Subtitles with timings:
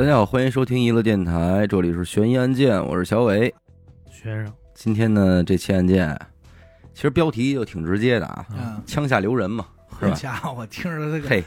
[0.00, 3.54] 大家好，欢迎收听娱乐电台，这里是悬疑案件，我是小伟。
[4.10, 6.18] 学生，今天呢，这期案件
[6.94, 9.66] 其实标题就挺直接的啊，嗯，枪下留人嘛，
[10.00, 10.10] 是吧？
[10.10, 11.44] 这家伙听着这个，嘿，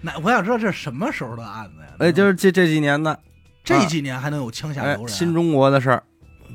[0.00, 1.86] 那我想知道这是什么时候的案子呀？
[2.00, 3.16] 哎，就是这这几年的，
[3.62, 5.14] 这几年还能有枪下哎留，人？
[5.14, 6.02] 新中国的事儿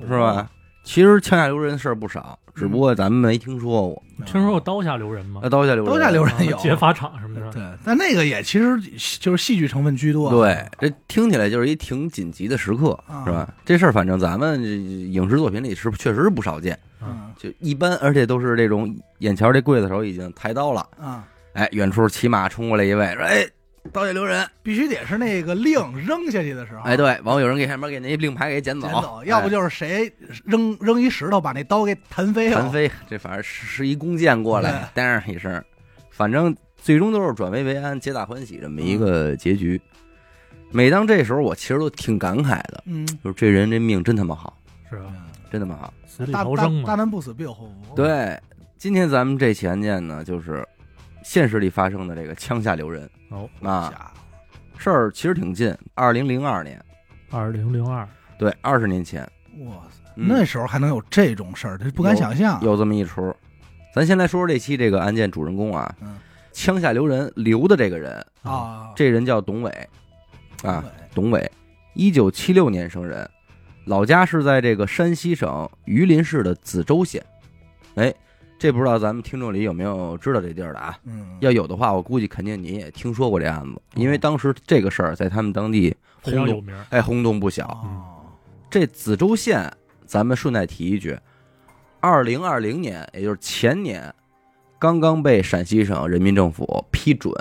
[0.01, 0.51] 是吧？
[0.84, 4.04] 其实枪下留人的事儿不少，只不过咱们没听说过。
[4.26, 5.49] 听说过刀下留人吗那？
[5.49, 7.49] 刀下留人，刀下留人啊有劫法场什么的。
[7.52, 8.77] 对，但那个也其实
[9.20, 10.30] 就是戏剧成分居多。
[10.30, 13.48] 对，这听起来就是一挺紧急的时刻，啊是吧？
[13.66, 21.23] 这事儿反正咱们影视作品里是确实是不少见，嗯就一般，而且都是这种眼瞧这刽子手已经抬刀了，啊，
[21.54, 23.48] 哎，远处骑马冲过来一位，说：“哎，
[23.91, 24.47] 刀下留人。
[24.61, 30.12] 必须得是那个令扔下去的时候，”哎，，对，完后有人给上面给那令牌给捡走，捡走，要不哎就是谁
[30.45, 32.62] 扔扔一石头把那刀给弹飞了。
[32.62, 35.63] 弹飞，这反正是是一弓箭过来，当一声，
[36.12, 39.79] 反正最终都是转危为安，皆大欢喜这么一个结局。
[40.71, 44.55] 每当这时候，我其实都挺感慨的，嗯，就是这人这命真他妈好，
[44.89, 45.05] 是吧？
[45.51, 45.91] 真他妈好。
[46.05, 46.87] 死里逃生嘛。
[46.87, 48.39] 大难不死必有后福。，对，
[48.77, 50.63] 今天咱们这起案件呢，就是
[51.30, 54.20] 现实里发生的这个枪下留人哦，啊，家伙
[54.80, 56.84] 事儿其实挺近，二零零二年，
[57.30, 59.22] 二零零二，对，二十年前
[59.60, 62.60] 哇塞，嗯那时候还能有这种事儿，这不敢想象。
[62.63, 63.32] 有这么一出。
[63.94, 66.18] 咱先来说说这期这个案件主人公啊，嗯
[66.52, 69.72] 枪下留人留的这个人，啊，这人叫董伟
[70.63, 71.52] 啊，董伟，
[71.94, 73.30] 一九七六年生人，
[73.85, 77.24] 老家是在这个山西省榆林市的梓州县。
[77.94, 78.12] 哎，
[78.59, 81.00] 这不知道咱们听众里有没有知道这地儿的啊？
[81.06, 86.63] 嗯，要有的话，我估计肯定你也听说过这案子，因为当时这个事儿在他们当地轰动。
[86.90, 87.66] 哎，轰动不小。
[87.66, 88.28] 哦，
[88.69, 89.72] 这梓州县，
[90.06, 91.18] 咱们顺带提一句，
[92.01, 94.13] 二零二零年，也就是前年，
[94.78, 97.33] 刚刚被陕西省人民政府批准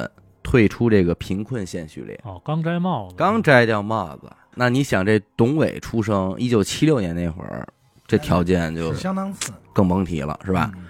[0.44, 4.31] 退出这个贫困县序列，哦，刚摘帽子，刚摘掉帽子。
[4.54, 7.66] 那你想，这董伟出生一九七六年那会儿，
[8.06, 10.71] 这条件就相当次，更甭提了，是吧？
[10.76, 10.84] 嗯？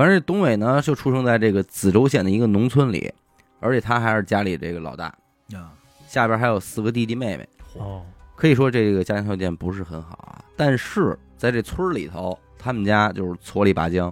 [0.00, 3.12] 反正董伟呢，就出生在这个梓州县的一个农村里，
[3.60, 5.08] 而且他还是家里这个老大，
[5.52, 5.76] 啊，
[6.08, 7.46] 下边还有四个弟弟妹妹。
[7.74, 8.02] 哦，
[8.34, 14.10] 可以说这个家庭条件不是很好啊，但是在这村里头，他们家就是矬里拔浆，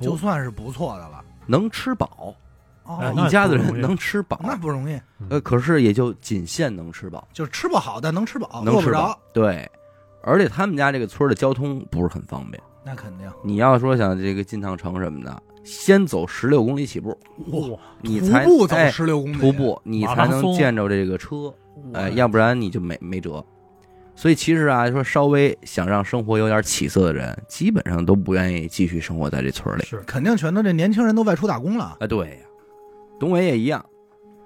[0.00, 1.22] 就算是不错的了。
[1.46, 2.34] 能吃饱，
[2.84, 4.40] 哦，哎那一家子人能吃饱。
[4.42, 9.20] 那不容易，呃，可是也就仅限能吃饱，就是吃不好，但能吃饱，能吃饿不着饱。。
[9.34, 9.70] 对，
[10.22, 17.10] 而且他们家这个村的交通不是很方便，那肯定，你要说想这个进趟城什么的，先走十六公里起步，
[17.50, 21.52] 哇，你才徒步走哎十六公里，徒步你才能见着这个车，
[21.92, 23.44] 哎，要不然你就没没辙。
[24.14, 29.82] 所以其实啊，说稍微想让生活有点起色的人，基本上都不愿意继续生活在这村里。
[29.82, 31.94] 是肯定全都这年轻人都外出打工了。
[32.00, 32.36] 哎，对呀，
[33.20, 33.84] 董伟也一样，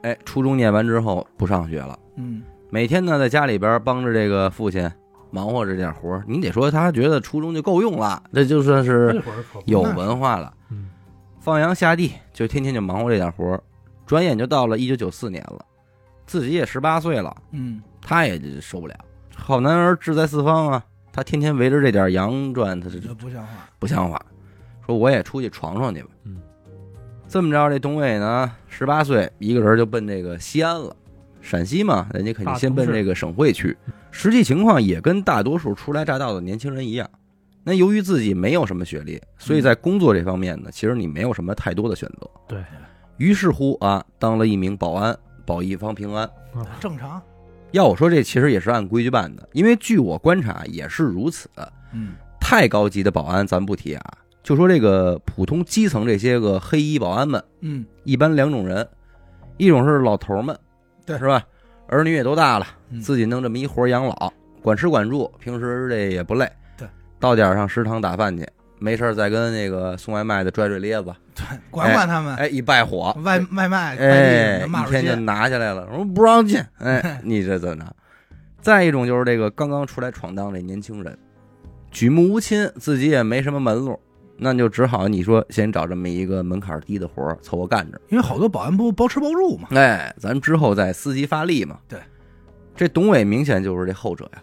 [0.02, 4.90] 哎，初中念完之后不上学了，嗯，每天呢在家里边帮着这个父亲
[5.32, 9.20] 忙活着点活儿你得说他觉得初中就够用了，这就算是
[9.64, 10.52] 有文化了。
[10.70, 10.90] 嗯，
[11.40, 13.62] 放羊下地就天天就忙活这点活儿
[14.06, 15.64] 转眼就到了一九九四年了，
[16.26, 18.94] 自己也十八岁了，嗯，他也就受不了，
[19.34, 23.48] 好男儿志在四方啊，他天天围着这点羊转，他是这不像话。
[23.78, 24.20] 不像话，
[24.86, 26.10] 说我也出去闯闯去吧。
[26.24, 26.40] 嗯，
[27.26, 30.94] 这么着，这董伟呢，十八岁，一个人就奔这个西安了。
[31.40, 33.76] 陕西嘛，人家肯定先奔这个省会去。
[34.12, 37.10] 实际情况也跟大多数初来乍到的年轻人一样。
[37.64, 42.30] 那由于自己没有什么学历，所以在工作这方面呢，其实你没有什么太多的选择。
[42.46, 42.62] 对
[43.16, 46.24] 于是乎啊，当了一名保安，保一方平安。
[46.54, 47.20] 啊正常。
[47.70, 51.48] 要我说，这其实也是按规矩办的，因为据我观察也是如此。
[51.94, 54.04] 嗯，太高级的保安咱不提啊，
[54.42, 58.86] 就说这个普通基层这些个黑衣保安们，嗯，一般两种人，
[59.56, 60.58] 一种是老头儿们，
[61.06, 61.42] 对是吧？
[61.86, 66.50] 儿女也都大了，嗯自己弄这么一活儿养老，管吃管住，平时这也不累。
[66.76, 66.86] 对，
[67.18, 68.46] 到点儿上食堂打饭去，
[68.78, 72.34] 没事儿再跟那个送外卖的拽拽咧子，对，管管他们。
[72.36, 77.84] 哎，一拜火，外外卖快哎，一天就，拿下来了，说不让进，哎， 你这怎么？
[78.60, 81.18] 再一种就是这个刚刚出来闯荡这年轻人，
[81.90, 83.98] 举目无亲，自己也没什么门路，
[84.36, 89.68] 那就只好你说先找这么一个门槛低的活儿凑合干着，因为好多保安不包吃包住嘛。
[89.72, 91.78] 哎，咱之后再伺机发力嘛。
[91.88, 91.98] 对，
[92.74, 94.42] 这董伟明显就是这后者呀。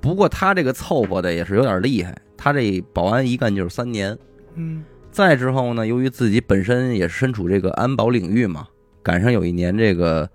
[0.00, 4.16] 不过他这个凑合的也是有点厉害，他这保安一干就是三年，
[4.54, 8.66] 嗯，再之后呢，由于自己本身也是身处这个安保领域嘛，
[9.02, 10.28] 赶上有一年这个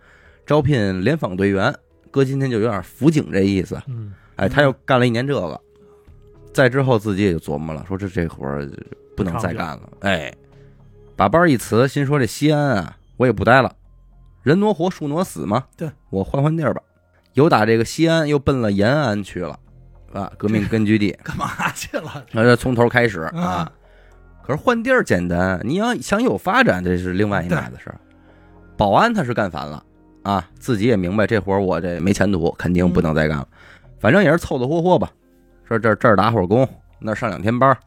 [0.45, 1.73] 招聘联防队员，
[2.11, 3.81] 哥今天就有点辅警这意思。
[3.87, 5.59] 嗯，哎，他又干了一年这个，
[6.53, 8.69] 再之后自己也就琢磨了，说这这活儿
[9.15, 9.89] 不能再干了。
[10.01, 10.31] 哎，
[11.15, 13.75] 把班一辞，心说这西安啊，我也不待了，
[14.43, 15.65] 人挪活，树挪死嘛。
[15.75, 16.83] 对，我换换地儿吧。
[17.35, 19.57] 由打这个西安又奔了延安去了，
[20.11, 22.25] 啊，革命根据地，干嘛去了？
[22.33, 23.71] 那这从头开始啊啊。
[24.41, 27.99] 可是换地儿简单，你要想有发展，这是另外一码子事儿。
[28.77, 29.83] 保安他是干烦了
[30.23, 33.47] 啊，自己也明白这活儿我这没前途，肯定不能再干了。
[33.99, 35.11] 反正也是凑凑合合吧，
[35.67, 36.67] 说这这儿打会儿工，
[36.99, 37.77] 那儿上两天班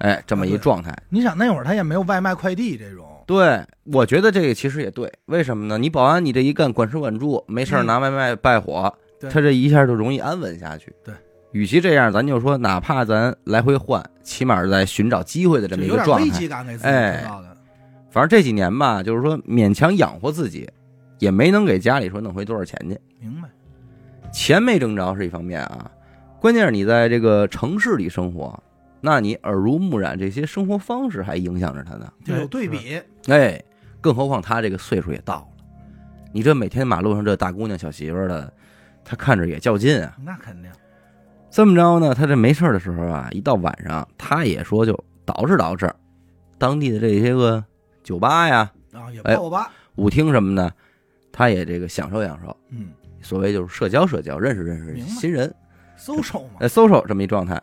[0.00, 0.94] 哎，这么一状态。
[1.08, 5.76] 你想那会儿他也没有外卖快递这种，对，我觉得这个其实也对，为什么呢？
[5.76, 10.94] 你保安你这一干管吃管住，没事拿外卖拜火，对他这一下就容易安稳下去。
[11.04, 11.12] 对，
[11.50, 16.24] 与其这样，咱就说，哪怕咱来回换，起码是在寻找机会的这么一个状态。
[16.24, 17.28] 危机感给自己哎。
[18.10, 20.66] 反正这几年吧，就是说勉强养活自己，
[21.18, 22.96] 也没能给家里说弄回多少钱去。
[23.20, 23.48] 明白？
[24.32, 25.90] 钱没挣着是一方面啊，
[26.40, 28.58] 关键是你在这个城市里生活，
[29.06, 32.12] 那你耳濡目染这些生活方式还影响着他呢。
[32.24, 33.62] 就有对比，哎，
[34.00, 35.64] 更何况他这个岁数也到了，
[36.32, 38.52] 你这每天马路上这大姑娘小媳妇儿的，
[39.04, 40.16] 他看着也较劲啊。
[40.24, 40.68] 那肯定。
[41.52, 44.92] 这么着呢，他这没事儿的时候啊，一到晚上，他也说就
[45.24, 45.88] 捯饬捯饬，
[46.58, 47.64] 当地的这些个
[48.02, 50.74] 酒吧呀、啊，也哎泡吧，舞厅什么的，
[51.30, 52.56] 他也这个享受享受。
[52.70, 52.88] 嗯，
[53.22, 55.54] 所谓就是社交社交，认识认识新人，
[55.96, 57.62] 搜手嘛，哎，social 这么一状态。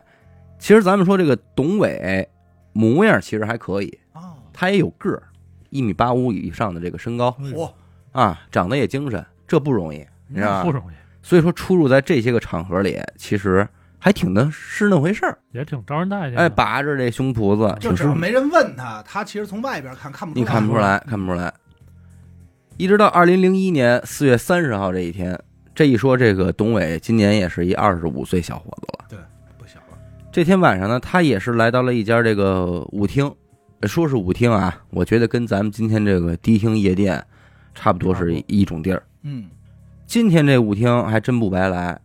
[0.58, 2.28] 其实咱们说这个董伟
[2.72, 5.22] 模样其实还可以，啊，他也有个儿，
[5.70, 7.70] 一米八五以上的这个身高嚯，
[8.12, 10.62] 啊，长得也精神，这不容易，你知道吧？
[10.64, 13.66] 不容易，所以说出入在这些个场合里，其实
[13.98, 15.38] 还挺的是那回事儿。
[15.52, 16.38] 也挺招人待见。
[16.38, 21.52] 哎，拔着这胸脯子，就挺舒服只要没人问他，他其实从外边看看不出来你，看不出来，看不出来。
[22.76, 25.38] 一直到二零零一年四月三十号这一天，
[25.74, 29.04] 这一说，这个董伟今年也是一二十五岁小伙子了。
[29.08, 29.28] 不小了，
[30.34, 33.32] 这天晚上呢，他也是来到了一家这个舞厅，
[33.84, 37.24] 说是舞厅啊，我觉得跟咱们今天这个迪厅夜店
[37.72, 39.00] 差不多是一种地儿。
[39.22, 39.48] 嗯，
[40.06, 41.96] 今天这舞厅还真不白来，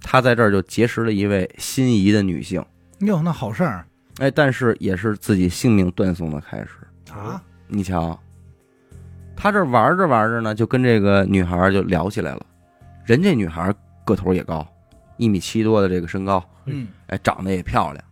[0.00, 2.64] 他在这儿就结识了一位心仪的女性，
[3.00, 3.84] 哟，那好事儿
[4.20, 6.68] 哎，但是也是自己性命断送的开始。
[7.12, 8.16] 啊，你瞧，
[9.34, 12.46] 他这玩着玩着呢，就跟这个女孩就聊起来了。
[13.04, 13.74] 人家女孩
[14.04, 14.64] 个头也高，
[15.16, 18.04] 一米七多的这个身高，嗯，哎，长得也漂亮。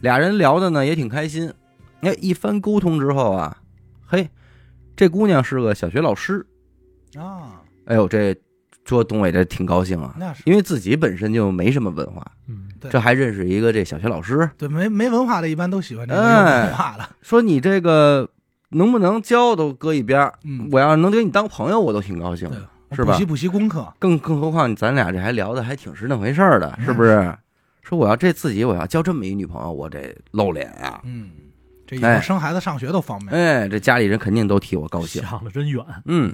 [0.00, 1.52] 俩人聊的呢也挺开心。
[2.00, 3.56] 哎，一番沟通之后啊，
[4.04, 4.28] 嘿，
[4.96, 6.44] 这姑娘是个小学老师。
[7.16, 8.34] 啊，哎呦，这
[8.84, 14.50] 说东伟这挺高兴啊，那是因为自己本身就没什么文化，嗯，对这还认识一个这小学老师。
[14.58, 18.28] 对，没没文化的，一般都喜欢这个有哎文化的，说你这个
[18.70, 22.68] 能不能教都搁一边儿，嗯，我要是能跟你当朋友，我都挺高兴的。
[22.92, 27.34] 对，是吧补习补习功课，更更何况咱俩这还聊的还挺是那回事儿的，是不是？
[27.82, 31.00] 说我要这自己我要交这么一女朋友，我得露脸啊！
[31.04, 31.30] 嗯，
[31.84, 35.20] 这以哎后生孩子上学都方便，哎，这家里人肯定都替我高兴。
[35.22, 35.84] 想的真远。
[36.04, 36.32] 嗯，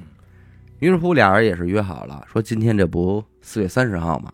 [0.81, 4.31] 于是乎俩人也是约好了，说今天这不四月三十号嘛，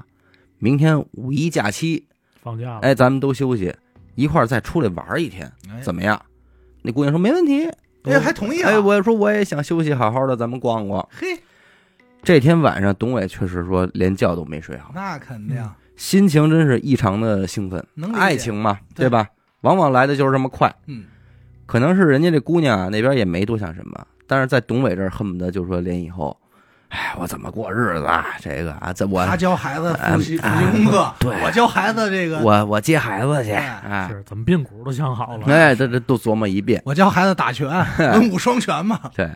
[0.58, 2.06] 明天五一假期，
[2.42, 3.72] 放假了，哎，咱们都休息，
[4.16, 6.20] 一块儿再出来玩一天，哎怎么样？
[6.82, 7.70] 那姑娘说没问题。
[8.02, 11.08] 哎，还同意了，哎，我说我也想休息，好好的，咱们逛逛。
[11.10, 11.26] 嘿，
[12.24, 15.56] 这天晚上，董伟确实说连觉都没睡好，那肯定。
[15.96, 17.84] 心情真是异常的兴奋。
[17.94, 18.20] 能理解。
[18.20, 19.04] 爱，情嘛，对。
[19.06, 19.28] 对吧？
[19.60, 20.74] 往往来的就是这么快。
[20.86, 21.04] 嗯，
[21.66, 26.36] 可能是人家这姑娘啊那边也没多想什么，但是在董伟这儿恨不得就说连以后，
[26.88, 28.26] 哎，我怎么过日子啊？
[28.40, 31.34] 这个啊，这我他教孩子复习复哎习功课，对。
[31.44, 33.81] 我教孩子这个，我我接孩子去，哎。
[33.88, 35.46] 哎是怎么髌骨都想好了。
[35.46, 39.31] 哎，这这都琢磨一遍，我教孩子打拳， 文武双全嘛，对，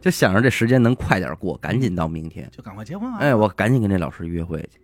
[0.00, 2.48] 就想着这时间能快点过，赶紧到明天。
[2.50, 4.80] 就赶快结婚啊，哎，我赶紧跟这老师约会去。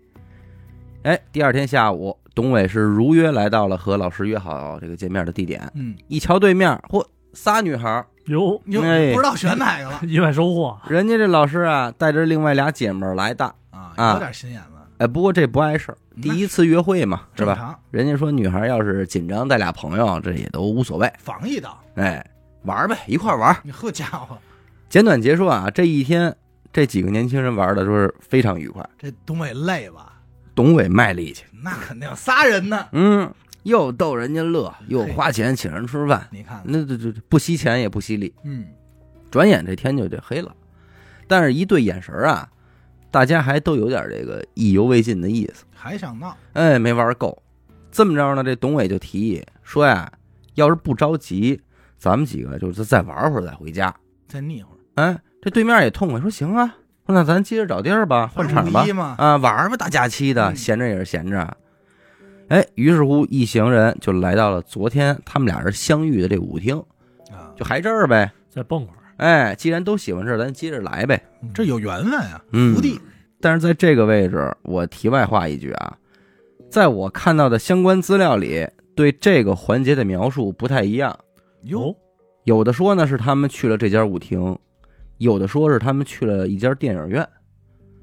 [1.02, 5.70] 哎，第二天下午，董伟是如约来到了和老师约好这个见面的地点。
[5.74, 13.44] 嗯，一瞧对面，嚯，仨女孩儿，哟，又哎不知道选哪个了 意外收获，人家这老师啊带着另外俩姐们儿来的。
[13.70, 14.68] 啊，啊有点心眼子，
[14.98, 17.54] 哎，不过这不碍事儿，第一次约会嘛，是吧？
[17.54, 21.10] 常，人家说女孩要是紧张带俩朋友，这也都无所谓。
[21.18, 22.24] 防一刀，哎，
[22.64, 23.56] 玩儿呗，一块儿玩儿。
[23.62, 24.36] 你好家伙，
[24.96, 26.34] 简短结束啊，这一天
[26.72, 28.82] 这几个年轻人玩的都是非常愉快。
[28.98, 30.22] 这董伟累吧？
[30.54, 33.30] 董伟卖力气，那肯定仨人呢，嗯，
[33.64, 38.32] 又逗人家乐，又花钱请人吃饭，你看，那这这这不惜钱也不惜力。
[38.42, 38.64] 嗯，
[39.30, 40.56] 转眼这天就这黑了，
[41.28, 42.48] 但是一对眼神啊，
[43.10, 45.66] 大家还都有点这个意犹未尽的意思。
[45.74, 47.42] 还想闹，哎，没玩够。
[47.92, 50.10] 这么着呢，这董伟就提议说呀，
[50.54, 51.60] 要是不着急，
[51.98, 53.94] 咱们几个就是再玩会儿再回家。
[54.26, 56.74] 再腻会儿，哎，这对面也痛快，说行啊，
[57.06, 58.84] 说那咱接着找地儿吧，换场吧
[59.16, 61.56] 啊，玩儿吧，大假期的，嗯闲着也是闲着。
[62.48, 66.76] 哎，于是乎一行人就来到了昨天他们俩人相遇的这舞厅，
[67.30, 68.32] 啊，就还这儿呗。
[68.48, 68.98] 再蹦会儿。
[69.18, 71.22] 哎，既然都喜欢这儿，咱接着来呗。
[71.52, 73.00] 这有缘分啊，嗯福地，
[73.40, 75.96] 但是在这个位置，我题外话一句啊，
[76.70, 81.18] 在我看到的相关资料里，对这个环节的描述不太一样。
[81.64, 81.94] 哟，
[82.44, 84.56] 有的说呢是他们去了这家舞厅，
[85.18, 87.26] 有的说是他们去了一家电影院，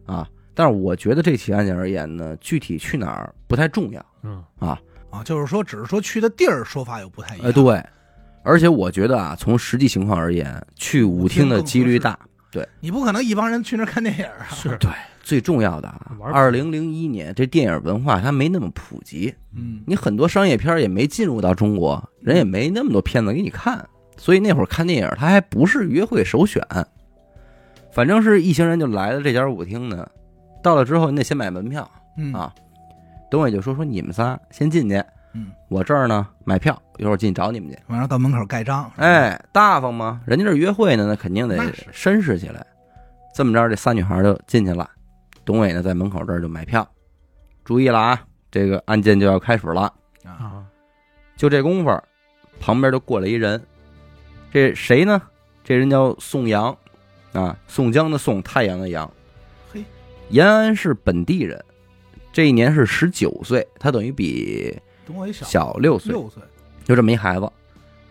[0.06, 4.80] 啊，但是我觉得这起案件而言呢，具体去哪儿不太重要嗯，啊。
[5.10, 7.48] 啊，就是说，只是说去的地儿说法又不太一样。
[7.48, 7.80] 哎，对，
[8.42, 12.18] 而且我觉得啊，从实际情况而言，去舞厅的几率大。
[12.50, 14.46] 对你不可能一帮人去那儿看电影啊。
[14.50, 14.90] 是对，
[15.22, 26.60] 最重要的啊，玩二零零一年这电影文化它没那么普及，嗯，你很多商业片也没进入到中国，人也没那么多片子给你看，所以那会儿看电影它还不是约会首选。
[27.94, 30.08] 反正是一行人就来了这家舞厅呢，
[30.64, 32.54] 到了之后你得先买门票，嗯啊
[33.30, 34.96] 董伟就说说你们仨先进去，
[35.34, 37.78] 嗯，我这儿呢买票，一会儿进去找你们去。
[37.88, 38.92] 完了到门口盖章。
[38.98, 40.22] 哎，大方吗？
[40.26, 41.58] 人家这约会呢，那肯定得
[41.92, 42.66] 绅士起来。
[43.34, 44.88] 这么着，这仨女孩就进去了。
[45.44, 46.88] 董伟呢，在门口这儿就买票。
[47.64, 48.22] 注意了啊，
[48.52, 49.82] 这个案件就要开始了。
[50.24, 50.66] 啊，啊，
[51.36, 52.00] 就这功夫，
[52.60, 53.60] 旁边就过来一人，
[54.52, 55.20] 这谁呢？
[55.64, 56.78] 这人叫宋阳，
[57.34, 59.12] 啊，宋江的宋，太阳的阳。
[59.72, 59.84] 嘿，
[60.30, 61.64] 延安是本地人，
[62.32, 64.76] 这一年是十九岁，他等于比
[65.06, 66.42] 董伟小小六岁，六岁。
[66.84, 67.50] 就这么一孩子。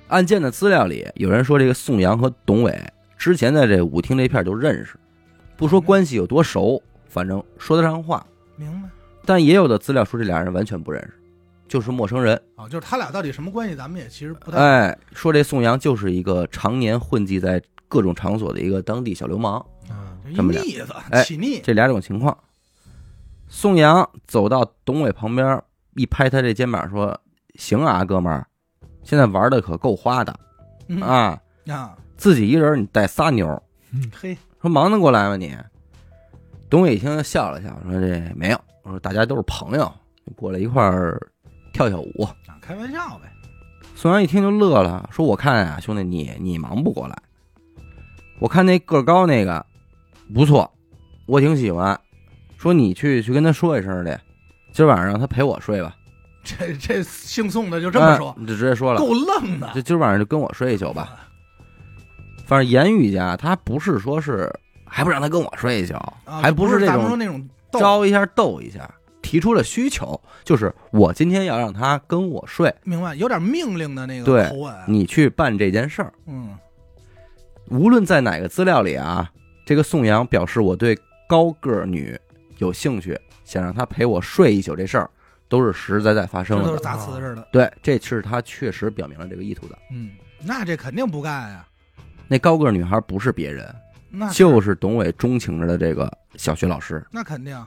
[0.08, 2.78] 案件的资料里有人说，这个宋阳和董伟
[3.16, 4.96] 之前在这舞厅这片就认识，
[5.56, 8.26] 不说关系有多熟，反正说得上话。
[8.56, 8.88] 明白。
[9.24, 11.14] 但也有的资料说这俩人完全不认识，
[11.68, 12.34] 就是陌生人。
[12.56, 14.58] 啊，就是他俩到底什么关系，咱们也其实不太。
[14.58, 19.62] 哎，说这宋阳就是一个常年混迹在各种场所的一个当地小流氓。
[20.34, 21.60] 这么俩腻子哎起腻。
[21.62, 22.34] 这两种情况，
[23.48, 25.62] 宋阳走到董伟旁边，
[25.94, 27.20] 一拍他这肩膀说
[27.56, 28.46] ：“行啊，哥们儿，
[29.02, 30.34] 现在玩的可够花的
[30.88, 31.38] 嗯啊！
[31.66, 33.62] 啊，自己一人你带仨妞儿，
[34.18, 35.54] 嘿，说忙得过来吗你？”
[36.70, 39.92] 董伟一听笑了笑，说：“这没有，我说大家都是朋友，
[40.34, 41.20] 过来一块儿
[41.74, 43.30] 跳跳舞。”啊开玩笑呗。
[43.94, 47.18] 宋阳一听就乐了，说：“我看啊，兄弟你你忙不过来，
[48.42, 49.64] 我看那个高那个
[50.34, 50.68] 不错，
[51.26, 51.96] 我挺喜欢。
[52.58, 54.18] 说你去去跟他说一声去，
[54.72, 55.94] 今儿晚上让他陪我睡吧。
[56.42, 59.70] 这这姓宋的就这么说你，就直接说了，够愣的。
[59.72, 61.16] 就今儿晚上就跟我睡一宿吧。
[62.44, 64.52] 反正言语家他不是说是
[64.84, 74.74] 还不让他跟我睡一宿，啊，还不是这种说那种逗招一下逗一下，提出了需求，就是我今天要让他跟我睡，明白，有点命令的那对个口吻。
[74.88, 76.12] 你去办这件事儿。
[76.26, 76.58] 嗯，
[77.68, 79.30] 无论在哪个资料里啊，
[79.64, 82.18] 这个宋阳表示我对高个儿女
[82.58, 85.10] 有兴趣，想让她陪我睡一宿这事儿，
[85.48, 86.64] 都是实实在在发生的。
[86.64, 87.48] 这都是砸瓷似的。
[87.50, 89.78] 对，这是他确实表明了这个意图的。
[89.90, 90.10] 嗯，
[90.42, 91.66] 那这肯定不干呀。
[92.28, 93.74] 那高个儿女孩不是别人，
[94.10, 97.04] 那就是董伟钟情着的这个小学老师。
[97.10, 97.58] 那肯定，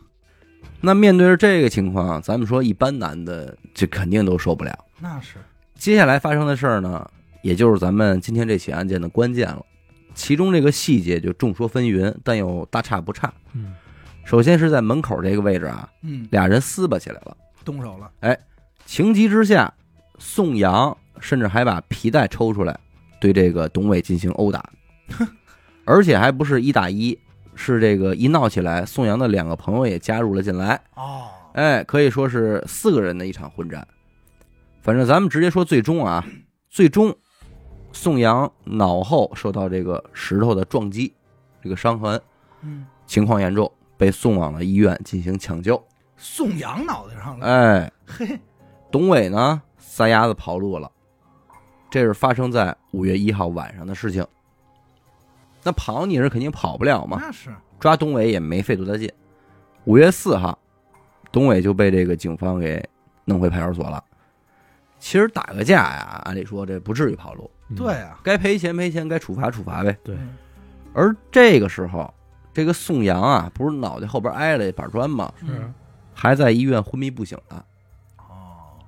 [0.82, 4.78] 那面对着这个情况，咱们说一般男的这肯定都受不了。
[5.00, 5.36] 那是
[5.76, 7.10] 接下来发生的事儿呢，
[7.42, 9.64] 也就是咱们今天这起案件的关键了。
[10.16, 13.32] 其中这个细节就众说纷纭，但又大差不差。
[13.54, 13.76] 嗯，
[14.24, 17.38] 首先是在门口这个位置啊，嗯，俩人撕巴起来了。
[17.64, 18.10] 动手了。
[18.22, 18.38] 哎
[18.86, 19.74] 情急之下，
[20.18, 22.80] 宋阳甚至还把皮带抽出来，
[23.20, 24.64] 对这个董伟进行殴打，
[25.84, 27.18] 而且还不是一打一，
[27.56, 30.80] 是这个一闹起来，宋阳的两个朋友也加入了进来。
[30.96, 33.86] 哦，哎，可以说是四个人的一场混战。
[34.82, 36.24] 反正咱们直接说最终啊，
[36.70, 37.16] 最终
[37.96, 41.12] 宋阳脑后受到这个石头的撞击，
[41.64, 42.22] 这个伤痕
[42.62, 45.82] 嗯，情况严重，被送往了医院进行抢救。
[46.18, 47.48] 宋阳脑袋上了。
[47.48, 48.38] 哎，嘿，
[48.92, 50.92] 董伟呢撒丫子跑路了，
[51.90, 54.28] 这是发生在五月一号晚上的事情。
[55.64, 57.50] 那跑你是肯定跑不了嘛，那是
[57.80, 59.10] 抓董伟也没费多大劲。
[59.86, 60.60] 五月四号，
[61.32, 62.88] 董伟就被这个警方给
[63.24, 64.04] 弄回派出所了。
[65.00, 68.20] 其实打个架呀，按理说这不至于跑路，嗯对，啊。
[68.22, 69.98] 该赔钱赔钱，该处罚处罚呗。
[70.04, 70.36] 对，嗯
[70.94, 72.14] 而这个时候，
[72.54, 75.32] 这个宋阳啊，不是脑袋后边挨了一板砖吗？
[75.40, 75.74] 是嗯
[76.14, 77.64] 还在医院昏迷不醒呢。
[78.18, 78.80] 哦，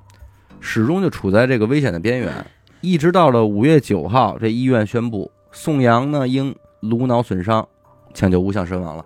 [0.62, 2.46] 始终就处在这个危险的边缘，
[2.80, 7.68] 一直到了五月九号，这医院宣布宋阳呢因颅脑损伤，
[8.14, 9.06] 抢救无效身亡了，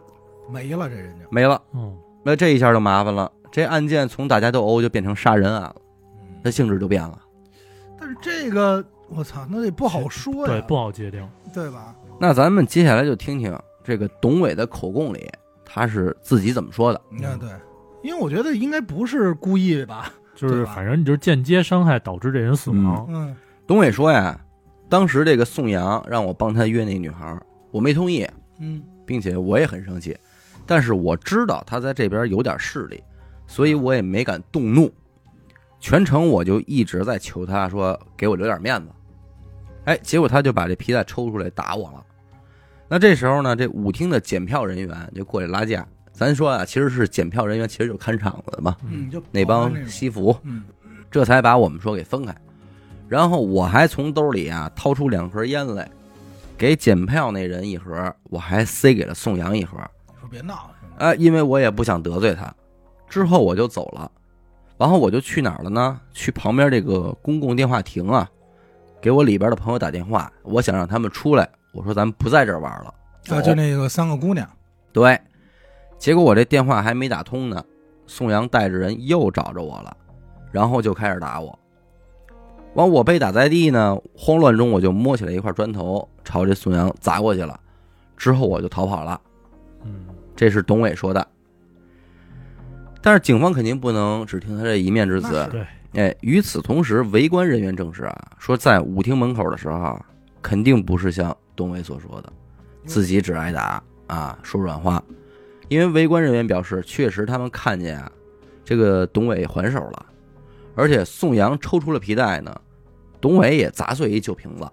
[0.51, 1.25] 没了这人家。
[1.31, 1.59] 没了。
[1.73, 5.75] 嗯，那这一下就麻烦了，这案件从打架斗殴就变成杀人案了，
[6.19, 7.19] 嗯它性质就变了。
[7.99, 11.27] 但是这个，我操，那也不好说呀，对，不好界定。
[11.53, 11.95] 对吧？
[12.19, 15.29] 那咱们接下来就听听这个董伟的口供里，
[15.65, 17.01] 他是自己怎么说的。
[17.11, 17.49] 嗯，对，
[18.03, 20.13] 因为我觉得应该不是故意吧。
[20.33, 23.05] 就是反正你就是间接伤害导致这人死亡。
[23.09, 23.35] 嗯
[23.67, 24.39] 董伟说呀，
[24.89, 28.27] 当时这个宋阳让我帮他约那女孩儿，我没同意，
[28.59, 30.17] 嗯并且我也很生气，
[30.65, 33.03] 但是我知道他在这边有点势力，
[33.45, 34.91] 所以我也没敢动怒。
[35.79, 38.89] 全程我就一直在求他说给我留点面子。
[39.85, 42.05] 哎，结果他就把这皮带抽出来打我了。
[42.87, 45.85] 那这时候呢，这舞厅的检票人员就过来拉架。
[46.11, 48.75] 咱说啊，其实是检票人员，其实就看场子的嘛。
[48.87, 50.63] 嗯，就那帮西服，嗯
[51.09, 52.35] 这才把我们说给分开。
[53.07, 55.89] 然后我还从兜里啊掏出两盒烟来，
[56.57, 59.77] 给检票那人一盒，我还塞给了宋阳一盒。
[60.07, 62.53] 你说别闹，兄弟哎，因为我也不想得罪他。
[63.09, 64.09] 之后我就走了，
[64.77, 65.99] 然后我就去哪儿了呢？
[66.13, 68.29] 去旁边这个公共电话亭啊，
[69.01, 71.49] 给我里边的朋友打电话，我想让他们出来。
[71.73, 72.93] 我说咱们不在这儿玩了，
[73.29, 74.47] 啊，就那个三个姑娘，
[74.93, 75.19] 对。
[75.97, 77.63] 结果我这电话还没打通呢，
[78.07, 79.95] 宋阳带着人又找着我了，
[80.51, 81.57] 然后就开始打我。
[82.73, 87.59] 完，我被打在地呢，慌乱中我就摸起来一块砖头，朝这宋阳砸过去了。
[88.17, 89.19] 之后我就逃跑了。
[89.83, 90.05] 嗯，
[90.35, 91.27] 这是董伟说的。
[93.01, 95.47] 但是警方肯定不能只听他这一面之词。
[95.51, 100.05] 对，哎，与此同时，围观人员证实啊，说在舞厅门口的时候啊，
[100.41, 102.31] 肯定不是像董伟所说的，
[102.85, 105.03] 自己只挨打啊，说软话。
[105.67, 108.11] 因为围观人员表示，确实他们看见啊，
[108.63, 110.05] 这个董伟还手了，
[110.75, 112.55] 而且宋阳抽出了皮带呢，
[113.19, 114.69] 董伟也砸碎一酒瓶子，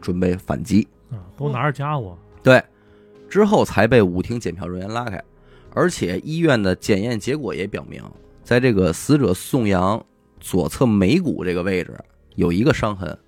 [0.00, 0.86] 准备反击。
[1.10, 2.62] 啊，都拿着家伙，对，
[3.28, 5.22] 之后才被舞厅检票人员拉开，
[5.74, 8.02] 而且医院的检验结果也表明，
[8.42, 10.02] 在这个死者宋阳
[10.44, 11.98] 左侧眉骨这个位置
[12.34, 13.18] 有一个伤痕，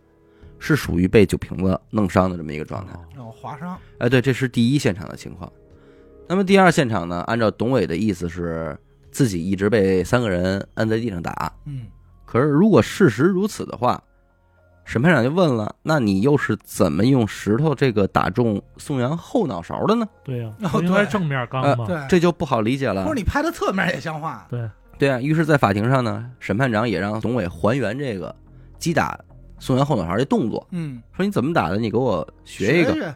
[0.59, 2.93] 是属于被酒瓶子弄伤的这么一个状态。
[3.17, 5.51] 哦划伤，哎，对，这是第一现场的情况。
[6.29, 7.23] 那么第二现场呢？
[7.27, 8.77] 按照董伟的意思是，
[9.11, 11.51] 自己一直被三个人按在地上打。
[11.65, 11.87] 嗯，
[12.27, 14.03] 可是如果事实如此的话，
[14.85, 20.07] 审判长就问了：那你又是怎么用石头这个打中宋阳后脑勺的呢？
[20.23, 21.87] 对呀，哦不应该正面刚呃吗？
[21.87, 23.15] 对，这就不好理解了不是。
[23.15, 28.35] 你拍的侧面也像话，对，对啊，于是，在法庭上呢，审判长也让董伟还原这个
[28.79, 29.19] 击打
[29.59, 31.77] 宋元后脑勺的动作，嗯，说你怎么打的？
[31.77, 32.95] 你给我学一个。
[32.95, 33.15] 学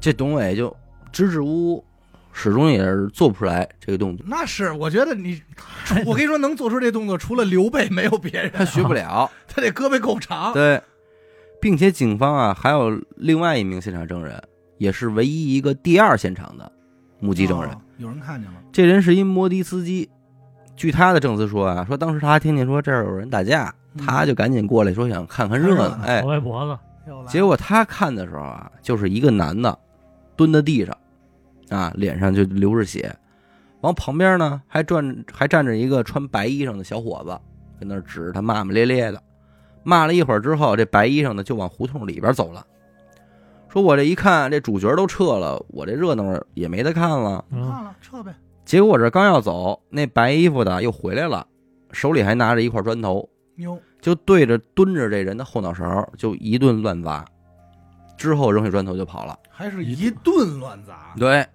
[0.00, 0.76] 这董伟就
[1.10, 1.84] 支支吾吾，
[2.30, 5.40] 始终也是做不出来这个动作，那是，我觉得你，
[6.04, 8.50] 我跟你说，能做出这动作，除了刘备，没有别人。
[8.52, 9.30] 他学不了。
[9.48, 10.82] 他这胳膊够长，对，
[11.60, 14.42] 并且警方啊还有另外一名现场证人，
[14.76, 16.70] 也是唯一一个第二现场的
[17.20, 17.70] 目击证人。
[17.70, 20.10] 哦有人看见了，这人是一摩的司机，
[20.76, 29.78] 据他的证词说啊，说当时他听见说这儿有人打架，嗯他就赶紧过来说想看看热闹，闹哎脖子，又来结果他看的时候啊，就是一个男的
[30.36, 30.96] 蹲在地上，
[31.70, 33.14] 啊，脸上就流着血，
[33.82, 37.38] 往旁边呢还转还站着一个穿白衣裳的小伙子，
[37.78, 39.22] 跟那儿指着他骂骂咧咧的，
[39.84, 42.66] 骂了一会儿之后，这白衣裳呢就往胡同里边走了，
[43.68, 47.44] 说我这一看这主角都撤了，我这热闹也没得看了。
[47.50, 48.34] 嗯，看了，撤呗。
[48.64, 51.46] 结果我这刚要走，那白衣服的又回来了，
[51.92, 57.24] 手里还拿着一块砖头，妞，就对着蹲着这人的后脑勺就一顿乱砸，
[58.16, 59.38] 之后扔下砖头就跑了。
[59.50, 61.46] 还是一顿乱砸，对，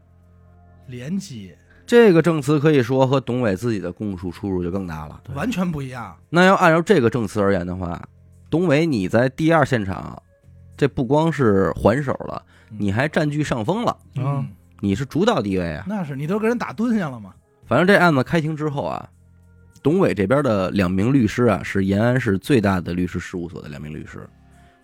[0.87, 1.53] 连击
[1.85, 5.21] 这个证词可以说和董伟自己的供述出入就更大了。
[5.33, 6.15] 完全不一样。
[6.29, 7.99] 那要按照这个证词而言的话，
[8.51, 10.21] 董伟你在第二现场，
[10.77, 14.47] 这不光是还手了，你还占据上风了，嗯，
[14.81, 15.85] 你是主导地位啊。
[15.87, 17.33] 那是你都给人打蹲下了吗？
[17.65, 19.09] 反正这案子开庭之后啊，
[19.83, 24.27] 董伟这边的两名律师啊，是延安市最大的律师事务所的两名律师，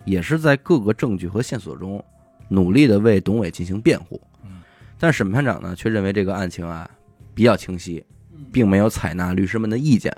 [0.04, 2.02] 也是在各个证据和线索中
[2.48, 4.62] 努力的为董伟进行辩护嗯。
[4.98, 6.88] 但审判长呢，却认为这个案情啊
[7.34, 8.04] 比较清晰，
[8.52, 10.14] 并没有采纳律师们的意见。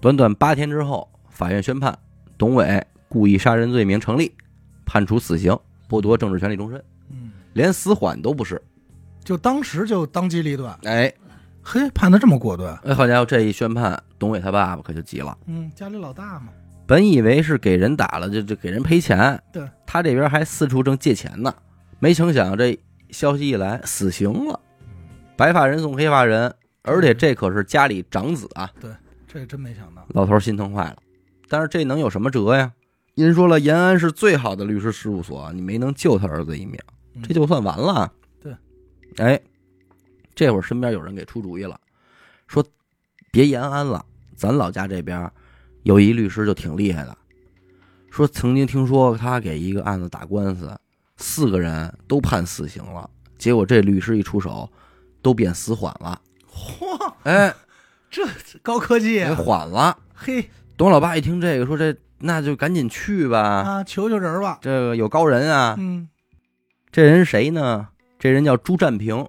[0.00, 1.98] 短短八天之后，法院宣判
[2.38, 4.32] 董伟故意杀人罪名成立，
[4.84, 5.58] 判处死刑，
[5.88, 6.84] 剥夺政治权利终身，嗯，
[7.56, 8.60] 连死缓都不是。
[9.24, 11.12] 就当时就当机立断，哎
[11.62, 12.78] 嘿，判的这么果断。
[12.84, 15.36] 哎，好家伙，这一宣判，董伟他爸爸可就急了。
[15.46, 16.48] 嗯，家里老大嘛，
[16.86, 21.52] 本以为是给人打了就就给人赔钱，对他这边还四处正借钱呢，
[21.98, 22.78] 没成想这
[23.10, 24.60] 消息一来，死刑了，
[25.34, 28.90] 白发人送黑发人，而且这可是家里长子啊，对
[29.26, 30.06] 这真没想到。
[30.10, 30.96] 老头心疼坏了。
[31.48, 32.70] 但是这能有什么辙呀？
[33.16, 38.12] 人说了，延安是最好的律师事务所，你没能救他儿子一命，嗯这就算完了。
[38.40, 38.56] 对，
[39.18, 39.40] 哎，
[40.34, 41.80] 这会儿身边有人给出主意了，
[42.46, 42.64] 说
[43.30, 44.04] 别延安了，
[44.36, 45.30] 咱老家这边
[45.82, 47.16] 有一律师就挺厉害的，
[48.10, 50.78] 说曾经听说他给一个案子打官司，
[51.16, 54.70] 四个人都判死刑了，结果这律师一出手，
[55.22, 56.20] 都变死缓了。
[56.50, 57.54] 嚯，哎，
[58.10, 58.26] 这
[58.62, 59.24] 高科技！
[59.24, 59.98] 缓了。
[60.14, 64.58] 嘿董老爸一听这个，说这那就赶紧去吧，啊，求求人吧。
[64.62, 65.74] 这个有高人啊。
[65.78, 66.08] 嗯，
[66.96, 67.88] 这人谁呢？
[68.18, 69.28] 这人叫朱占平，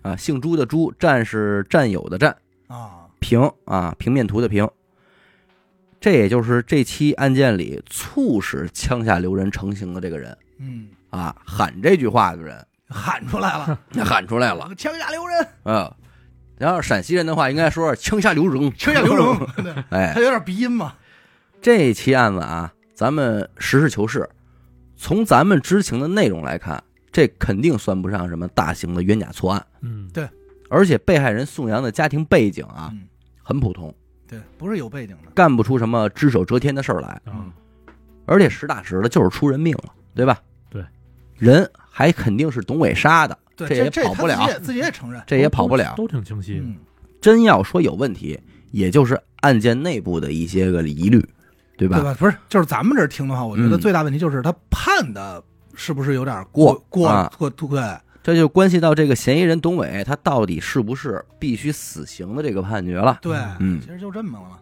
[0.00, 2.34] 啊，姓朱的朱，占是战友的战，
[2.68, 4.66] 啊，平啊，平面图的平。
[6.00, 15.94] 这也就是这期案件里促使枪下留人成型的这个人嗯，啊，喊这句话的人喊出来了， 喊出来了枪下留人，啊。
[16.56, 20.94] 然后陕西人的话，应该说是枪下留人，枪下留人， 哎他，有点鼻音嘛，
[21.60, 24.26] 这期案子啊，咱们实事求是，
[24.96, 26.82] 从咱们知情的内容来看，
[27.16, 30.28] 这肯定算不上什么大型的冤假错案，嗯，对
[30.68, 33.08] 而且被害人宋阳的家庭背景啊嗯，
[33.42, 33.94] 很普通，
[34.28, 37.50] 对，不是有背景的，干不出什么只手遮天的事儿来，嗯，
[38.26, 40.38] 而且实打实的就是出人命了，对吧？
[40.68, 40.84] 对，
[41.38, 45.94] 人还肯定是董伟杀的，对，这也这跑不了他自己也自己也承认，这也跑不了。
[45.96, 46.66] 都挺清晰的。
[46.66, 46.76] 嗯，
[47.22, 48.38] 真要说有问题，
[48.72, 51.26] 也就是案件内部的一些个疑虑，
[51.78, 51.96] 对吧？
[51.96, 52.14] 对吧？
[52.18, 55.42] 不是，就是咱们这儿听的话，我觉得嗯最大问题就是他判的
[55.76, 57.80] 是不是有点过过啊过对，
[58.22, 63.18] 这就关系到这个嫌疑人董伟他到底是不是必须死刑的这个判决了。
[63.22, 64.58] 对，嗯其实就这么了嘛。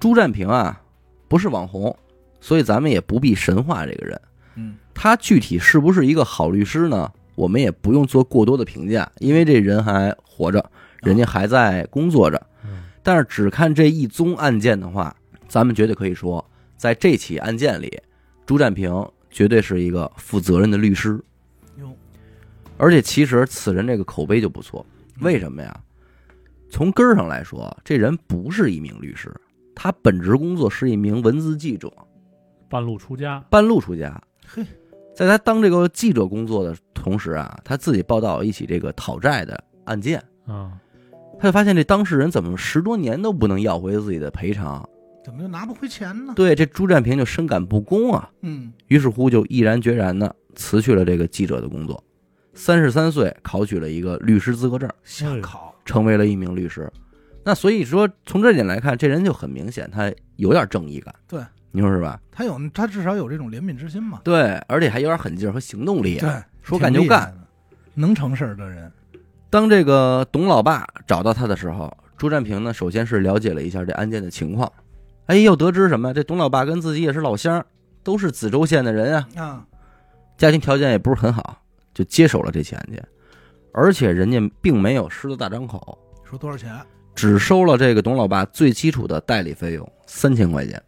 [0.00, 0.80] 朱占平啊，
[1.28, 1.94] 不是网红，
[2.40, 4.20] 所以咱们也不必神化这个人。
[4.54, 7.12] 嗯，他具体是不是一个好律师呢？
[7.34, 12.40] 我们也不用做过多的评价，因为这人还活着，人家还在工作着。
[12.64, 15.16] 嗯但是只看这一宗案件的话，
[15.48, 16.44] 咱们绝对可以说，
[16.76, 18.00] 在这起案件里，
[18.46, 18.92] 朱占平
[19.32, 21.18] 绝对是一个负责任的律师。
[21.78, 21.92] 哟，
[22.76, 24.86] 而且其实此人这个口碑就不错，
[25.20, 25.80] 为什么呀？
[26.70, 29.34] 从根儿上来说，这人不是一名律师，
[29.74, 31.92] 他本职工作是一名文字记者，
[32.68, 34.18] 半路出家，半路出家。
[34.46, 34.64] 嘿，
[35.14, 40.72] 在他当这个记者工作的同时啊，他自己报道一起这个讨债的案件，啊，
[41.38, 44.88] 他就发现这当事人怎么十多年都不能要回自己的赔偿，
[45.24, 46.32] 怎么就拿不回钱呢？
[46.34, 52.02] 对这朱占平就深感不公啊，嗯，于是乎就毅然决然的辞去了这个记者的工作，
[52.54, 56.90] 三十三岁考取了一个律师资格证，想考，成为了一名律师。
[57.44, 62.20] 那所以说，从这点来看，这人就很明显，他有点正义感，对，你说是吧？
[62.30, 64.20] 他有他至少有这种怜悯之心嘛。
[64.24, 66.20] 对，而且还有点狠劲儿和行动力啊。
[66.20, 67.32] 对，说干就干
[67.94, 68.90] 能成事儿的人。
[69.50, 74.72] 当这个董老爸找到他的时候，朱占平呢，首先是了解了一下这案件的情况，
[75.32, 76.12] 哎，又得知什么？
[76.12, 77.64] 这董老爸跟自己也是老乡，
[78.04, 79.64] 都是梓州县的人啊，啊，
[80.36, 81.56] 家庭条件也不是很好，
[81.94, 83.02] 就接手了这起案件，
[83.72, 86.70] 而且人家并没有狮子大张口，说多少钱？
[87.14, 90.82] 只收了这个董老爸最基础的代理费用三千块钱，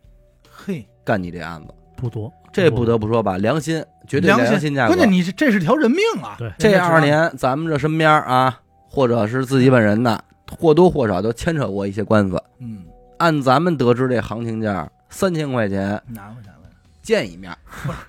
[0.51, 4.95] 嘿，干你这案子，不多，这不得不说吧，良心，绝对良良心价格。
[4.95, 6.37] 关键你这这是条人命啊！
[6.39, 10.23] 对这二年，咱们这身边啊，或者是自己本人的，
[10.59, 12.43] 或多或少都牵扯过一些官司。
[12.59, 12.85] 嗯，
[13.25, 16.69] 按咱们得知这行情价，三千块钱拿回来了，
[17.01, 17.57] 见一面，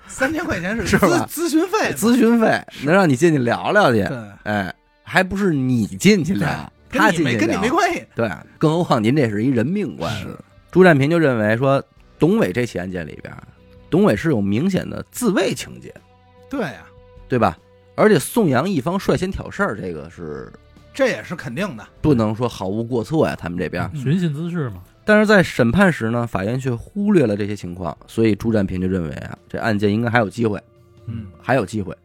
[0.06, 8.04] 三千块钱是 是吧咨咨询费，咨询费能让你进去聊聊去，对，哎，还不是你进去聊，他进去跟你没跟你聊没关系。
[8.14, 10.38] 对，更何况您这是一人命官司。
[10.70, 11.82] 朱占平就认为说，
[12.18, 13.34] 董伟这起案件里边，
[13.88, 15.94] 董伟是有明显的自卫情节，
[16.50, 16.84] 对呀，
[17.26, 17.56] 对吧？
[17.94, 20.52] 而且宋阳一方率先挑事儿，这个是
[20.92, 21.86] 这也是肯定的。
[22.02, 23.90] 不能说毫无过错呀，他们这边。
[23.94, 30.60] 嗯寻衅滋事嘛，但是在审判时呢，法院却忽略了这些情况，所以朱占平就认为啊，这案件应该还有机会，
[31.06, 31.96] 嗯，还有机会。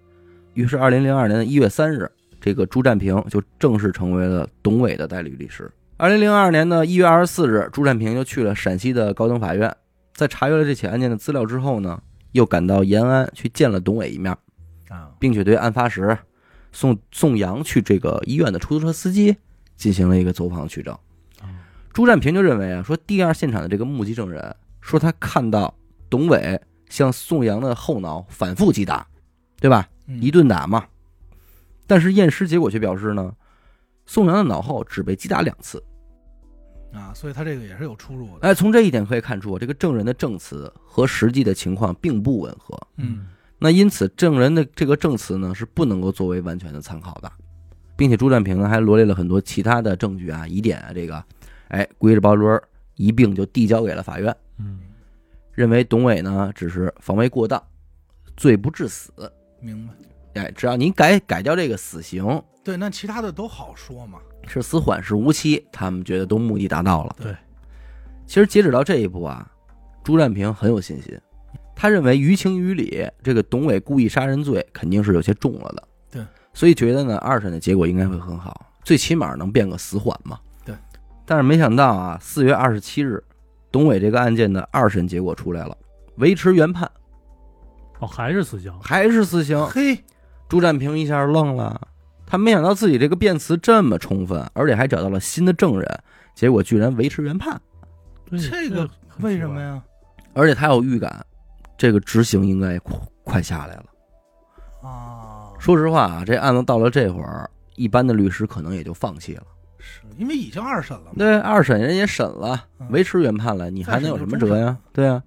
[0.53, 2.07] 于是，二零零二年的一月三日，
[2.39, 5.67] 这个朱占平就正式成为了董伟的代理律师。
[5.97, 9.75] 二零零二年的一月二十四日，朱占平就去了陕西的高等法院，
[10.13, 11.99] 在查阅了这起案件的资料之后呢，
[12.33, 14.31] 又赶到延安去见了董伟一面，
[14.89, 16.15] 啊，并且对案发时
[16.71, 19.35] 送送杨去这个医院的出租车司机
[19.75, 20.95] 进行了一个走访取证。
[21.91, 25.73] 啊朱占平就认为啊，说第二现场的这个目击证人说他看到
[26.09, 29.05] 董伟向宋阳的后脑反复击打，
[29.59, 29.87] 对吧？
[30.07, 30.85] 嗯一顿打嘛。
[31.85, 33.33] 但是验尸结果却表示呢，
[34.05, 35.83] 宋阳的脑后只被击打两次。
[36.93, 38.47] 啊，所以他这个也是有出入的。
[38.47, 42.77] 哎，从这一点可以看出，这个证人的证词和实际的情况并不吻合。
[42.97, 43.27] 嗯，
[43.59, 47.31] 那因此，证人的这个证词呢是不能够作为完全的参考的，
[47.95, 51.23] 并且朱占平呢还罗列了很多其他的证据啊、疑点啊，这个，
[51.71, 52.61] 哎，归着包堆儿
[52.95, 54.79] 一并就递交给了法院，嗯，
[55.53, 57.61] 认为董伟呢只是防卫过当，
[58.35, 59.11] 罪不至死。
[59.59, 59.93] 明白。
[60.41, 64.19] 哎，只要您改改掉这个死刑对，那其他的都好说嘛。
[64.47, 67.15] 是死缓是无期，他们觉得都目的达到了。
[67.21, 67.35] 对，
[68.25, 69.49] 其实截止到这一步啊，
[70.03, 71.17] 朱占平很有信心，
[71.75, 75.87] 他认为于情于理，这个董伟故意杀人罪肯定是有些重了的。
[76.11, 80.39] 对，所以觉得呢，二审的结果应该会很好，最起码能变个死缓嘛。
[81.31, 83.23] 对，但是没想到啊，四月二十七日，
[83.71, 85.77] 董伟这个案件的二审结果出来了，
[86.17, 86.91] 维持原判，
[87.99, 89.65] 哦，还是死刑，还是死刑。
[89.67, 90.03] 嘿，
[90.49, 91.87] 朱占平一下愣了，
[92.25, 96.03] 他没想到自己这个辩词这么充分，而且还找到了新的证人，
[96.35, 97.57] 结果居然维持原判，
[98.29, 98.89] 这个
[99.21, 99.81] 为什么呀？
[100.33, 101.25] 而且他有预感，
[101.77, 103.85] 这个执行应该快快下来了。
[104.83, 109.43] 啊，说实话啊，这案子到了这会儿，一般的律师可能也就放弃了。
[109.81, 111.13] 是因为已经二审了嘛。
[111.17, 114.77] 对，二审人也审了，嗯维持原判了，你还能有什么辙呀？
[114.93, 115.21] 对啊。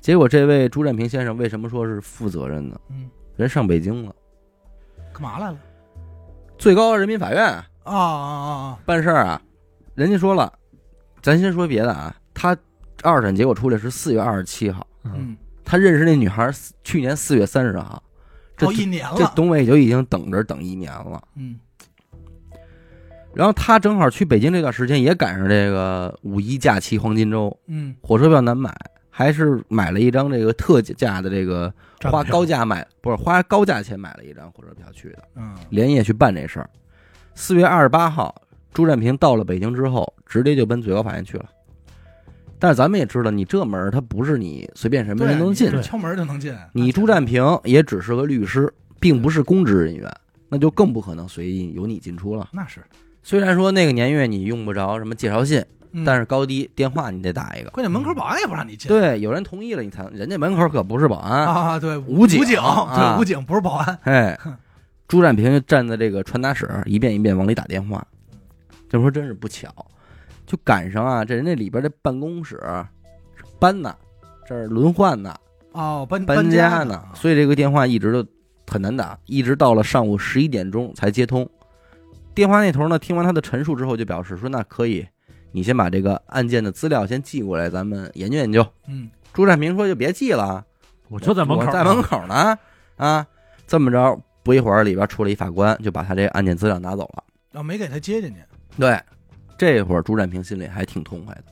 [0.00, 2.80] 结果这位朱占平先生为什么说是负责任呢？
[2.88, 4.14] 嗯，人上北京了，
[5.12, 5.58] 干嘛来了？
[6.56, 8.78] 最高人民法院啊啊啊啊！
[8.86, 9.42] 办事儿啊，
[9.94, 10.50] 人家说了，
[11.20, 12.56] 咱先说别的啊，他
[13.02, 18.02] 二审结果出来是四月二十七号，嗯，嗯，他认识那女孩儿去年四月三十号，
[18.56, 19.48] 这哦，一年了这董。
[19.50, 21.22] 伟就已经等着等一年了。
[21.36, 21.58] 嗯
[23.40, 28.70] 然后他正好去北京这段时间也赶上这个五一假期黄金周，嗯火车票难买，
[29.08, 31.72] 还是买了一张这个特价的这个
[32.02, 36.68] 花高价买不是花高价钱买了一张火车票去的，嗯连夜去办这事儿。
[37.34, 38.42] 四月二十八号，
[38.74, 41.46] 朱占平到了北京之后，直接就奔最高法院去了。
[42.58, 46.54] 但是咱们也知道，你这门儿他不是你随便什么人能进敲门就能进。
[46.74, 50.14] 你朱占平也只是个律师，并不是公职人员，
[50.46, 52.50] 那就更不可能随意由你进出了。
[52.52, 52.82] 那是，
[53.22, 57.70] 虽然说那个年月你用不着什么介绍信，嗯但是高低电话你得打一个。
[57.70, 58.88] 关键门口保安也不让你进。
[58.88, 61.46] 对，有人同意了你才能，人家门口可不是保安。
[61.46, 63.98] 啊，对，武警武警，啊对，武警不是保安。
[64.02, 64.38] 哎，
[65.08, 68.04] 朱占平就站在这个传达室，一遍一遍往里打电话。
[68.88, 69.68] 就说真是不巧，
[70.46, 72.60] 就赶上啊，这人家里边这办公室
[73.58, 73.94] 搬呢，
[74.46, 75.34] 这儿轮换呢，
[75.72, 78.26] 哦，搬搬家呢，所以这个电话一直都
[78.66, 81.48] 很难打，一直到了上午十一点钟才接通。
[82.40, 85.06] 电话那头呢，听完他的陈述之后，就表示说：“那可以，
[85.52, 88.66] 你先把这个案件的资料先寄过来，咱们研究研究。
[88.88, 90.64] 嗯，”朱占平说：“就别寄了，
[91.10, 92.56] 我就在门口，我在门口呢。”
[92.96, 93.26] 啊，
[93.66, 97.60] 这么着，不一会儿里边出来一法官，就把他这案件资料拿走了。
[97.60, 98.36] 啊，没给他接进去。
[98.78, 98.98] 对，
[99.58, 101.44] 这会儿朱占平心里还挺痛快的，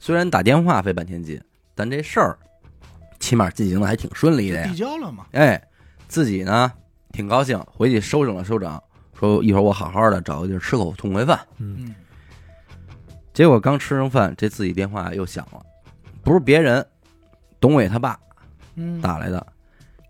[0.00, 1.40] 虽然打电话费半天劲，
[1.74, 2.38] 但这事儿
[3.18, 4.76] 起码进行的还挺顺利的呀递。
[4.76, 5.24] 交了嘛？
[5.32, 5.58] 哎，
[6.08, 6.70] 自己呢
[7.10, 8.78] 挺高兴，回去收整了收整，
[9.20, 11.38] 说一会儿我好好的找个地儿吃口痛快饭。
[11.58, 11.94] 嗯，嗯
[13.34, 15.62] 结果刚吃上饭，这自己电话又响了，
[16.22, 16.84] 不是别人，
[17.60, 18.18] 董伟他爸
[18.76, 19.46] 嗯，打来的。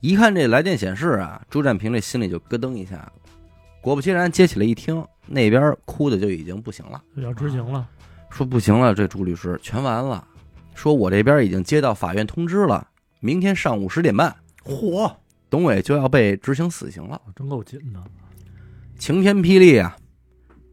[0.00, 3.10] 一看这来电显示啊，朱占平这心里就咯噔一下。
[3.80, 7.02] 果不其然，接起来一听，那边哭的就已经不行了。
[7.16, 7.84] 要执行了，
[8.30, 10.24] 说不行了，这朱律师全完了。
[10.74, 12.86] 说我这边已经接到法院通知了，
[13.18, 15.12] 明天上午十点半，嚯，
[15.50, 18.00] 董伟就要被执行死刑了，真够紧的。
[19.00, 19.96] 晴天霹雳啊！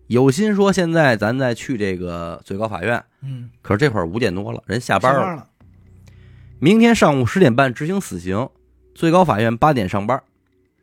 [0.07, 5.21] 有心说现在咱再去这个最高法院，嗯，可是这会儿五点多了，人下下班了。
[5.21, 5.47] 班了。
[6.59, 8.49] 明天上午十点半执行死刑，
[8.93, 10.21] 最高法院八点上班，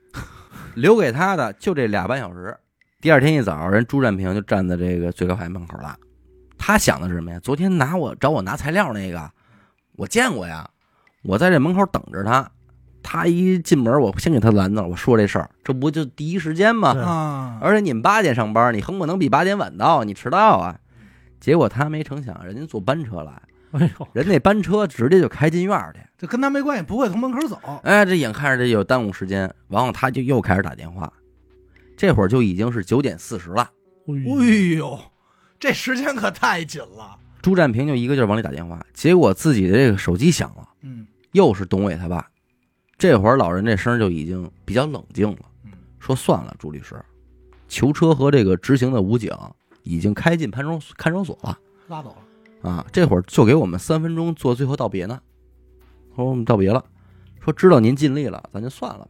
[0.75, 2.57] 留给他的就这俩半小时。
[3.03, 5.95] 第二天一早，人朱占平就站在这个最高法院门口了。
[6.57, 7.39] 他想的是什么呀？
[7.41, 9.31] 昨天拿我找我拿材料那个，
[9.97, 10.71] 我见过呀，
[11.23, 12.51] 我在这门口等着他。
[13.05, 16.89] 他一进门，我先给他拦着了，我说这事儿，这不就第一时间吗？
[16.99, 20.81] 啊，而且你们八点上班，你横不能比八点晚到，你迟到啊。
[21.39, 26.01] 结果他没成想，人家坐班车来，哎呦，人那班车直接就开进院儿去。
[26.17, 27.61] 这跟他没关系，不会从门口走。
[27.83, 31.13] 哎，这眼看着这有耽误时间，然后他就又开始打电话，
[31.97, 33.71] 这会儿就已经是九点四十了。
[34.09, 34.99] 哎哎呦，
[35.61, 37.19] 这时间可太紧了。
[37.43, 42.27] 朱占平就一个劲儿往里打电话，结果自己的这个手机响了，嗯又是董伟他爸。
[43.05, 46.97] 这会儿老人这声儿就已经比较冷静了，嗯，说算了，朱律师，
[47.69, 49.31] 囚车和这个执行的武警
[49.83, 52.17] 已经开进看守看守所了拉走
[52.63, 52.71] 了。
[52.71, 55.21] 啊，这会儿就给我们三分钟做最后道别呢。
[56.17, 56.83] 说我们道别了，
[57.45, 59.09] 说知道您尽力了，咱就算了吧。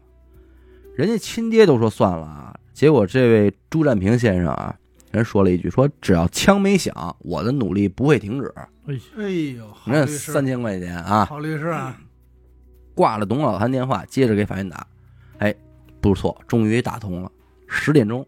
[0.97, 4.77] 人家亲爹都说算了啊，结果这位朱占平先生啊，
[5.13, 8.53] 人说了一句说只要枪没响，我的努力不会停止。
[8.57, 11.97] 哎，哎呦，好你看，三千块钱啊，好律师啊，
[12.95, 14.87] 挂了董老三电话，接着给法院打，
[15.39, 15.55] 哎，
[16.01, 17.31] 不错，终于打通了。
[17.67, 18.25] 十点钟，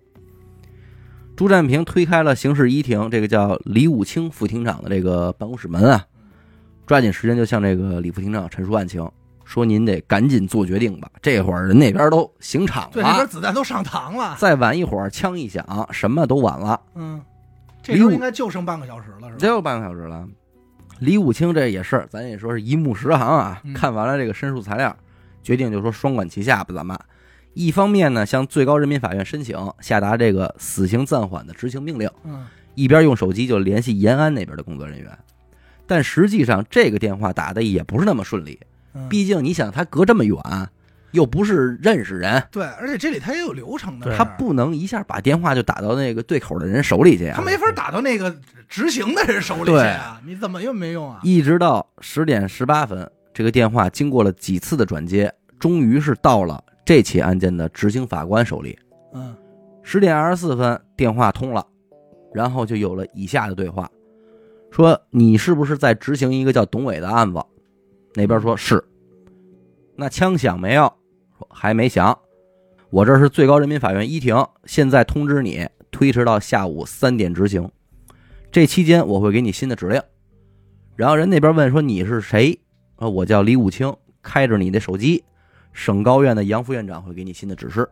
[1.36, 6.04] 朱占平推开了刑事一庭这个叫李武清副庭长的这个办公室门啊，
[6.86, 9.08] 抓紧时间就向这个李副庭长陈述案情，
[9.44, 11.10] 说您得赶紧做决定吧。
[11.22, 14.36] 这会儿人那边都刑场对，那边了，子弹都上膛了。
[14.38, 16.80] 再晚一会儿枪一响，什么都晚了。
[16.94, 17.22] 嗯，
[17.82, 19.36] 这时候应该就剩半个小时了，是吧？
[19.38, 20.26] 只有半个小时了。
[21.00, 23.60] 李武清这也是，咱也说是一目十行啊。
[23.64, 24.96] 嗯看完了这个申诉材料，
[25.42, 26.98] 决定就说双管齐下吧，咱们
[27.54, 35.10] 一方面呢向最高人民法院申请下达这个死刑暂缓的执行命令，嗯一边用手机就联系延安那边的工作人员。
[35.86, 38.58] 但实际上这个电话打的也不是那么顺利，
[38.92, 40.36] 嗯，毕竟你想他隔这么远，
[41.12, 47.42] 又不是认识人，对，而且这里他也有流程的，他不能一下把电话就打到那个对口的人手里去啊他。
[47.42, 48.34] 没法打到那个
[48.68, 50.20] 执行的人手里去啊！
[50.26, 51.20] 你怎么又没用啊？
[51.22, 58.78] 一直到十点十八分，这个电话经过了几次的转接，终于是到了这起案件的执行法官手里。
[59.14, 59.34] 嗯
[59.82, 61.64] 十点二十四分，电话通了，
[62.34, 63.88] 然后就有了以下的对话：
[64.70, 67.40] 说你是不是在执行一个叫董伟的案子？
[68.14, 68.84] 那边说是。
[69.96, 70.92] 那枪响没有？
[71.38, 72.16] 说还没响。
[72.90, 77.68] 我这是最高人民法院一庭，现在通知你推迟到下午三点执行。
[78.52, 80.00] 这期间我会给你新的指令。
[80.94, 82.58] 然后人那边问说你是谁？
[82.96, 85.22] 啊，我叫李武清，开着你的手机，
[85.72, 87.86] 省高院的杨副院长会给你新的指示。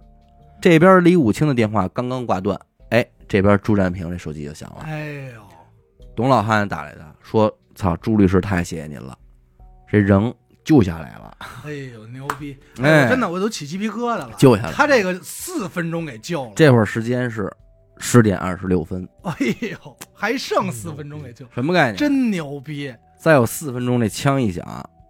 [0.60, 2.58] 这边李武清的电话刚刚挂断，
[2.90, 4.84] 哎，这边朱占平这手机就响了。
[4.84, 5.42] 哎呦，
[6.16, 9.18] 董老汉打来的，说：“操，朱律师太谢谢您了，
[9.90, 10.32] 这人
[10.64, 12.56] 救下来了，哎呦，牛逼！
[12.82, 14.30] 哎真的我都起鸡皮疙瘩了。
[14.38, 14.72] 救下来。
[14.72, 17.54] 他这个四分钟给救了，这会儿时间是
[17.98, 21.96] 十点二十六分，哎呦，还剩四分钟给救，什么概念？
[21.96, 22.92] 真牛逼！
[23.18, 24.64] 再有四分钟，这枪一响，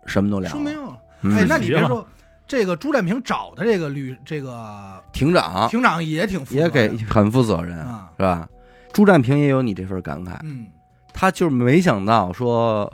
[0.06, 0.60] 什么都凉了。
[0.60, 0.98] 说明了。
[1.22, 2.06] 嗯哎，那你别说，
[2.46, 8.48] 这个朱占平找的这个律这个庭长庭长也挺负责啊也给很负责任，啊，是吧？
[8.92, 10.66] 朱占平也有你这份感慨，嗯，
[11.12, 12.92] 他就是没想到说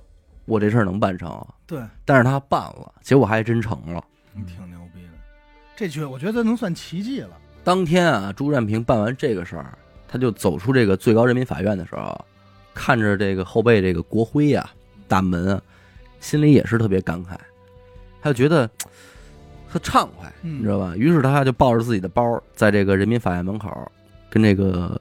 [0.50, 4.04] 我这事儿能办成，对，但是他办了，结果还真成了。
[4.34, 5.10] 挺牛逼的。
[5.76, 7.30] 这绝我觉得能算奇迹了。
[7.62, 12.24] 当天啊，朱占平办完这个事儿，他就走出这个最高人民法院的时候，
[12.74, 14.68] 看着这个后背这个国徽呀、
[15.06, 15.62] 大门啊，
[16.18, 17.36] 心里也是特别感慨，
[18.20, 18.68] 他就觉得
[19.70, 20.96] 特畅快，嗯你知道吧？
[20.96, 23.70] 于是他就抱着自己的包，在这个人民法院门口
[24.28, 25.00] 跟这个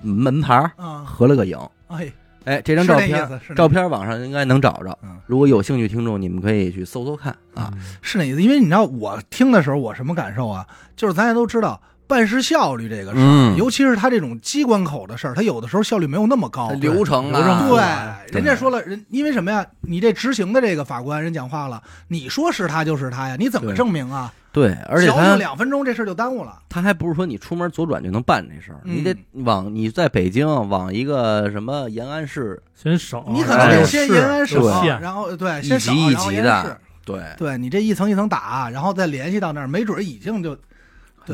[0.00, 1.58] 门牌儿啊，合了个影。
[1.88, 2.10] 哎，
[2.46, 4.98] 哎，这张照片照片网上应该能找着。
[5.02, 7.70] 嗯，如果有兴趣听众，你们可以去搜搜看啊。
[7.74, 8.40] 嗯是那意思。
[8.40, 10.66] 因为你知道我听的时候我什么感受啊？
[10.96, 11.80] 就是咱也都知道。
[12.06, 16.70] 办事效率这个事儿，嗯尤其是他这种机关口的事儿，他有的时候效率没有那么高。
[16.70, 19.64] 流程流程啊，对，对人家说了，人因为什么呀？
[19.80, 24.32] 你这执行的这个法官人讲话了，你说是他就是他呀，你怎么证明啊？
[24.52, 26.60] 对，而且小他两分钟，这事儿就耽误了。
[26.70, 29.14] 他还不是说你出门左转就能办这事儿，嗯你得
[29.44, 34.62] 往你在北京往一个什么延安市，先省，你可能得先延安省，
[34.98, 40.62] 然后对，先省一级的，对，对你这一层一层打，然后再联系到那儿，没准已经就对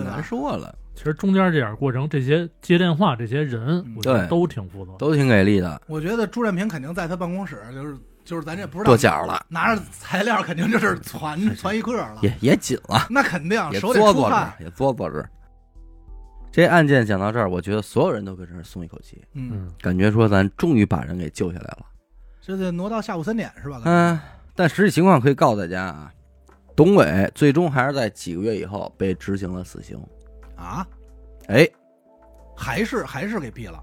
[0.01, 4.93] 很吧难说了，其实中间这点过程，这些接电话这些人嗯，我觉得对都挺负责。
[4.99, 5.81] 都挺给力的。
[5.87, 15.29] 我觉得朱占平肯定在他办公室，就是就是咱这不知道跺脚了，拿着材料肯定就是传传一个了，也也紧了，那肯定也手得嘬嘬出汗，着，也嘬嘬着。
[16.51, 21.87] 这案件讲到这儿，我觉得所有人都跟这儿松一口气，嗯，嗯，感觉说咱终于把人给救下来了。
[22.43, 23.81] 这得挪到下午三点是吧？
[23.87, 24.21] 嗯，
[24.55, 26.13] 但实际情况可以告诉大家啊，
[26.75, 29.99] 董伟最终还是在几个月以后被执行了死刑。
[30.57, 30.87] 啊，
[31.49, 31.69] 哎，
[32.57, 33.83] 还是还是给毙了，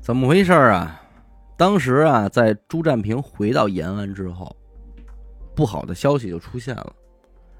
[0.00, 1.00] 怎么回事儿啊？
[1.56, 4.54] 当时啊，在朱占平回到延安之后，
[5.54, 6.92] 不好的消息就出现了。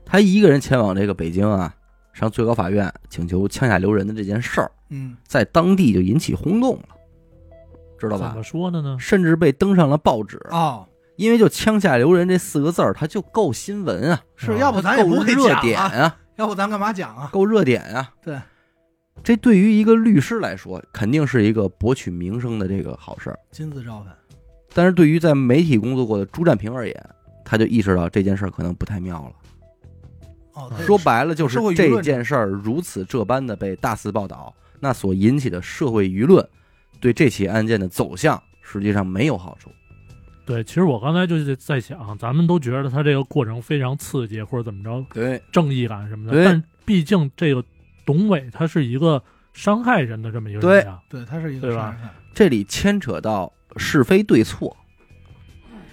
[0.04, 1.74] 他一个人前往这个北京啊，
[2.12, 6.88] 上最高法院请求枪下留人的这件事儿，嗯，在当地就引起轰动了，
[7.98, 8.42] 知道吧怎么？
[8.42, 8.96] 说的呢？
[9.00, 17.30] 甚至被登上了报纸，哦，因为就“枪下留人”这四个字儿，它就够新闻啊，哦是要不咱也够不会热讲啊，点啊， 要不咱干嘛讲啊？
[17.32, 18.12] 够热点啊。
[18.22, 18.38] 对，
[19.22, 23.38] 这对于一个律师来说，肯定是一个博取名声的这个好事儿。
[23.50, 24.10] 金字招牌，
[24.74, 27.10] 但是对于在媒体工作过的朱占平而言，
[27.44, 29.32] 他就意识到这件事儿可能不太妙了。
[30.54, 36.44] 哦，说白了，就是这件事儿如此这般的被大肆报道，那所引起的社会舆论，
[37.00, 39.70] 对这起案件的走向实际上没有好处。
[40.46, 46.32] 对，其实我刚才就是在想，咱们都觉得他这个过程非常刺激，或者怎么着，对，正义感什么的。
[46.32, 47.64] 对但毕竟这个
[48.04, 49.22] 董伟他是一个
[49.54, 51.00] 伤害人的这么一个人呀。
[51.08, 54.76] 对，他是一个对吧杀人犯这里牵扯到是非对错。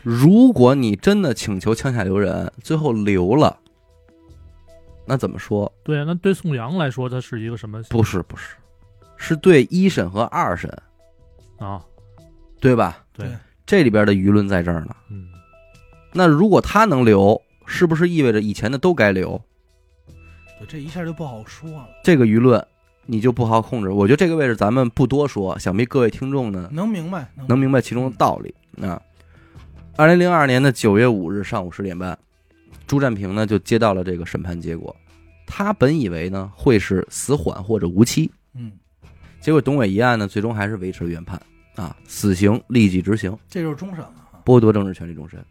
[0.04, 3.58] 如果你真的请求枪下留人，最后留了，
[5.06, 5.72] 那怎么说？
[5.84, 8.56] 对啊，那对宋阳来说，他是一个什么不是，不是，
[9.16, 10.70] 是对一审和二审，
[11.58, 11.86] 啊？
[12.60, 13.06] 对吧？
[13.14, 13.28] 对
[13.72, 14.93] 这里边的舆论在这儿呢。
[15.09, 15.30] 嗯，
[16.11, 19.41] 那如果他能留，是不是意味着以前的都该留？
[20.59, 21.88] 对，这一下就不好说了。
[22.03, 22.61] 这个舆论
[23.05, 23.89] 你就不好控制。
[23.89, 28.53] 我觉得这个位置咱们不多说，想必各位听众呢能明白，能明白其中的道理
[28.86, 29.01] 啊。
[29.95, 32.19] 二零零二年的九月五日上午十点半，
[32.86, 34.93] 朱占平呢就接到了这个审判结果。
[35.47, 38.74] 他本以为呢会是死缓或者无期，嗯，
[39.39, 41.41] 结果董伟一案呢最终还是维持了原判
[41.76, 44.39] 啊，死刑立即执行，这就是终审了啊。
[44.45, 45.43] 剥夺政治权利终身。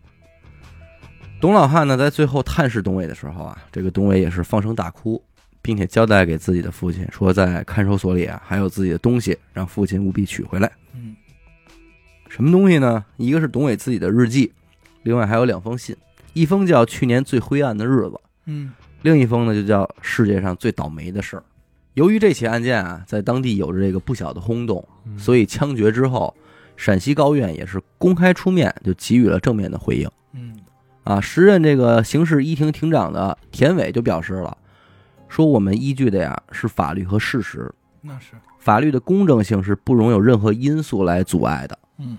[1.40, 5.22] 董老汉呢，在最后探视董伟的时候啊，这个董伟也是放声大哭，
[5.62, 10.70] 并且交代给自己的父亲说，在看守所里啊还有自己的东西，让父亲务必取回来。
[10.94, 11.16] 嗯
[12.28, 13.04] 什么东西呢？
[13.16, 14.52] 一个是董伟自己的日记，
[15.02, 15.96] 另外还有两封信，
[16.32, 18.10] 一封叫《去年最灰暗的日子》，
[18.44, 21.40] 嗯另一封呢就叫《世界上最倒霉的事儿》。
[22.00, 26.34] 由于这起案件啊，在当地有着这个不小的轰动，嗯所以枪决之后，
[26.74, 30.10] 陕西高院也是公开出面，就给予了正面的回应。
[30.32, 30.58] 嗯
[31.04, 34.56] 啊，时任这个刑事一庭庭长的田伟就表示了，
[35.28, 37.70] 说我们依据的呀是法律和事实，
[38.00, 41.78] 那是法律的公正性是不容有任何因素来阻碍的。
[41.98, 42.16] 嗯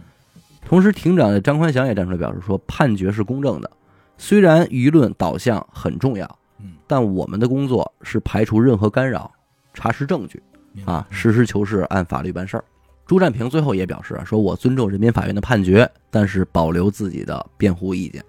[0.64, 3.72] 同时，庭长张宽祥也站出来表示说，判决是公正的，
[4.20, 9.32] 虽然舆论导向很重要，嗯但我们的工作是排除任何干扰，
[9.74, 10.42] 查实证据
[10.86, 12.64] 啊，实事求是，按法律办事儿。
[13.06, 18.24] 朱占平最后也表示啊，说我尊重人民法院的判决，但是保留自己的辩护意见。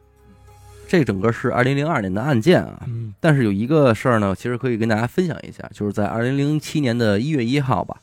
[0.89, 7.97] 这整个是二零零二年的案件啊，嗯但是有一个事儿呢，其实可以跟大家分享一下，就是在二零零七年的一月一号吧，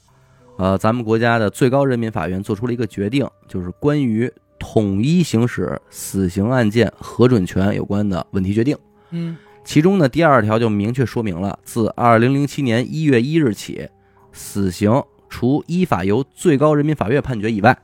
[0.58, 8.76] 呃，咱们国家的最高人民法院做出了一个决定，就是关于统一行使死刑案件核准权有关的问题决定。
[9.12, 9.36] 嗯
[9.70, 13.88] 其中呢，第二条就明确说明了，自二零零七年一月一日起，
[14.34, 17.78] 死刑除依法由最高人民法院判决以外，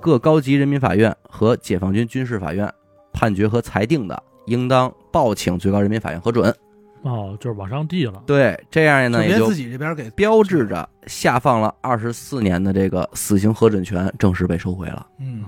[0.00, 2.72] 各高级人民法院和解放军军事法院
[3.12, 6.48] 判决和裁定的，应当报请最高人民法院核准。
[7.02, 8.22] 哦，就是往上递了。
[8.26, 15.44] 对，这样呢也就自己这边给标志着下放了二十四年的这个死刑核准权正式被收回了，嗯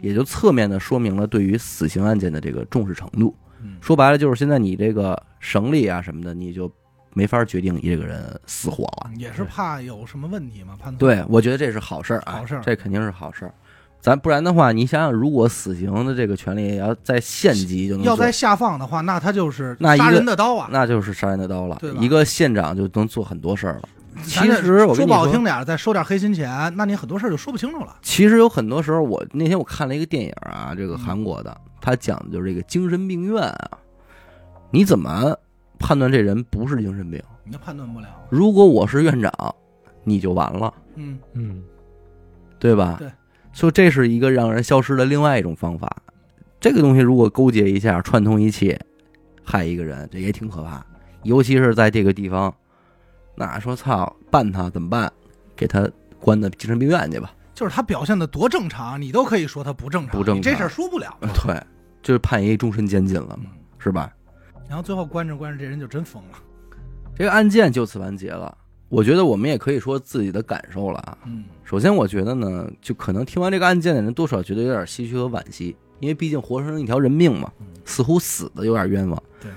[0.00, 3.32] 也就侧面的说明了对于死刑案件的这个重视程度。
[3.62, 6.70] 嗯说白了就是现在你这个省里啊什么的，你就
[7.14, 9.10] 没法决定你这个人死活了。
[9.16, 13.54] 也是怕有什么问题嘛，判断对，我觉得这是好事儿啊，好事儿这肯定是好事儿。
[14.00, 20.68] 咱不然的话，你想想，如果死刑的这个权利也要在县级就能做要在下放的话，那他就是那杀人的刀啊。
[20.72, 21.92] 那就是杀人的刀了对。
[22.00, 23.82] 一个县长就能做很多事儿了。
[24.22, 27.96] 其咱这说不好听点儿，再收点黑心钱，那你很多事儿就说不清楚了。
[28.02, 33.70] 其实有很多时候，我那天我看了一个电影啊，这个嗯韩国的，他讲的就是这个精神病院啊，
[34.70, 35.36] 你怎么
[35.78, 37.22] 判断这人不是精神病？
[37.44, 38.06] 你就判断不了。
[38.30, 39.32] 如果我是院长，
[40.04, 41.62] 你就完了，嗯，嗯
[42.58, 42.96] 对吧？
[42.98, 43.10] 对。
[43.52, 45.94] 所以这是一个让人消失的另外一种方法。
[46.58, 48.78] 这个东西如果勾结一下、串通一气，
[49.44, 50.82] 害一个人，这也挺可怕。
[51.24, 52.54] 尤其是在这个地方，
[53.34, 55.12] 那说操，办他怎么办？
[55.56, 55.88] 给他
[56.20, 57.32] 关到精神病院去吧。
[57.54, 61.16] 就是他表现的多正常，你都可以说他不正常，不正常你这事儿说不了。
[61.44, 61.62] 对，
[62.02, 64.12] 就是判一终身监禁了嘛，嗯，是吧？
[64.68, 66.38] 然后最后关着关着，这人就真疯了。
[67.14, 68.56] 这个案件就此完结了。
[68.88, 71.16] 我觉得我们也可以说自己的感受了啊。
[71.26, 79.22] 嗯，首先，我觉得呢，就可能听完这个案件的人，多少觉得有点唏嘘和惋惜，因为毕竟活生生一条人命嘛嗯，似乎死的有点冤枉。
[79.40, 79.50] 对，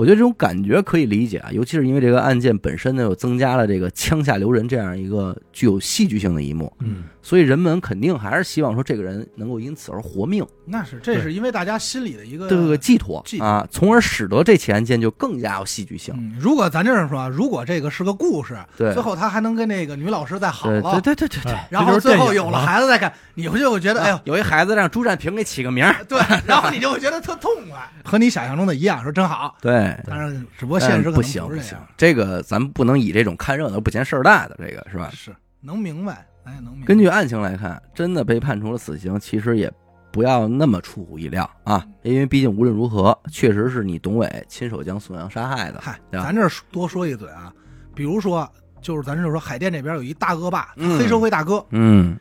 [0.00, 7.04] 我觉得这种感觉可以理解啊，尤其是因为这个案件本身呢，又增加了这个枪下留人这样一个具有戏剧性的一幕，嗯。
[7.22, 13.46] 所以人们肯定还是希望说这个人能够因此而活命，那是这是因为大家心里的一个这个寄托寄托。
[13.46, 16.14] 啊，从而使得这起案件就更加有戏剧性。
[16.16, 18.94] 嗯，如果咱这样说啊，如果这个是个故事，对。
[18.94, 21.54] 最后他还能跟那个女老师再好对了，对对对对。
[21.68, 29.54] 然后最后有了孩子再看，你会就会觉得，哎呦，有一孩子让朱占平给起个名儿，对，然后你就会觉得特痛快， 和你想象中的一样，说真好。
[29.60, 35.10] 对，当然，只不过现实不行不行这个咱们不能以这种看热闹不嫌事儿大的这个是吧？
[35.12, 36.86] 是能明白，咱也能明白。
[36.86, 39.70] 根据案情来看，真的被判处了死刑，其实也
[40.10, 45.80] 不要那么出乎意料啊，因为毕竟无论如何，确实是你董伟亲手将宋阳杀害的。
[45.80, 47.52] 嗨，咱这多说一嘴啊，
[47.94, 52.18] 比如说，就是咱就说海淀这边有一大恶霸，嗯黑社会大哥，嗯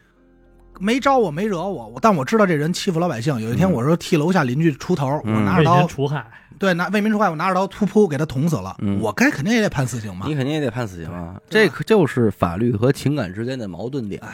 [0.82, 3.39] 没招我，没惹我，我但我知道这人欺负老百姓。
[3.41, 6.26] 有一天，嗯我说替楼下邻居出头，嗯我拿着刀除害，
[6.60, 10.36] 对，拿为民除害，我拿着刀突扑给他捅死了，嗯我该肯定也得判死刑嘛你。
[10.36, 14.28] 肯定也得判死刑啊，对这可就是法律和情感之间的矛盾点嘛，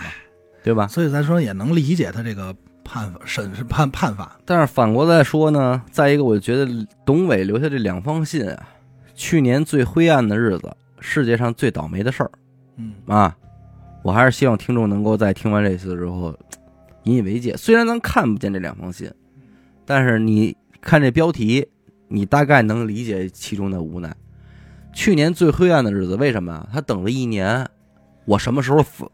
[0.63, 0.87] 对吧？
[0.87, 2.53] 所以咱说也能理解他这个
[2.83, 4.37] 判法审是判判法。
[4.43, 6.67] 但是反过来说呢，再一个，我觉得
[7.05, 8.67] 董伟留下这两封信啊，
[9.13, 12.31] 去年最灰暗的日子，世界上最倒霉的事儿
[12.77, 13.37] 嗯，啊，
[14.01, 16.35] 我还是希望听众能够在听完这次之后
[17.03, 17.55] 引以为戒。
[17.55, 19.11] 虽然咱看不见这两封信，
[19.85, 21.67] 但是你看这标题，
[22.07, 24.15] 你大概能理解其中的无奈。
[24.93, 26.67] 去年最灰暗的日子，为什么啊？
[26.71, 27.67] 他等了一年，
[28.25, 29.05] 我什么时候死？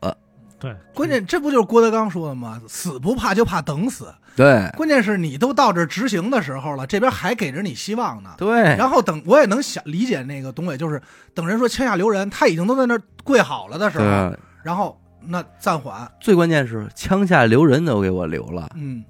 [0.60, 2.62] 对，关键这不就是郭德纲说的吗？
[2.68, 4.14] 死不怕就怕等死。
[4.34, 8.30] 对关键是你都到这执行的时候了，这边还给着你希望呢。
[8.38, 11.02] 对，然后等我也能想理解那个董伟，就是
[11.34, 19.04] 等人说枪下留人，他已经都在那儿跪好了的时候，对，然后那暂缓，最关键是枪下留人都给我留了，嗯，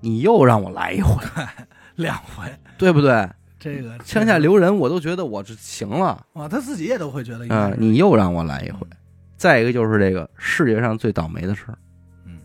[0.00, 1.22] 你又让我来一回，
[1.96, 2.46] 两回，
[2.82, 3.28] 对不对？
[3.60, 6.26] 这个枪下留人，我都觉得我这行了。
[6.32, 8.84] 哇，他自己也都会觉得你又让我来一回。
[9.36, 11.78] 再一个就是这个世界上最倒霉的事儿，
[12.26, 12.40] 嗯，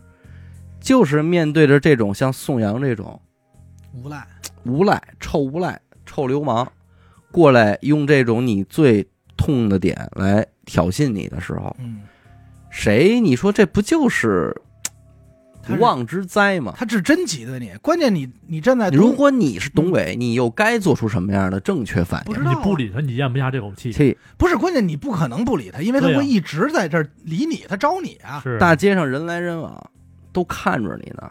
[0.80, 3.20] 就是面对着这种像宋阳这种
[3.92, 4.24] 无赖，
[4.64, 6.68] 无赖、臭无赖、臭流氓，
[7.32, 9.04] 过来用这种你最
[9.36, 12.02] 痛的点来挑衅你的时候，嗯，
[12.70, 14.54] 谁你说这不就是
[15.68, 16.74] 无妄之灾嘛？
[16.76, 22.34] 他是真挤兑你，关键你你站在如果你是董伟，你又该做出什么样的正确反应？
[22.34, 23.92] 你不理他，你咽不下这口气。
[23.92, 28.40] 气不是关键，你不可能不理他，因为他会一直在这儿理你，他招你啊。
[28.42, 29.90] 是大街上人来人往，
[30.32, 31.30] 都看着你呢。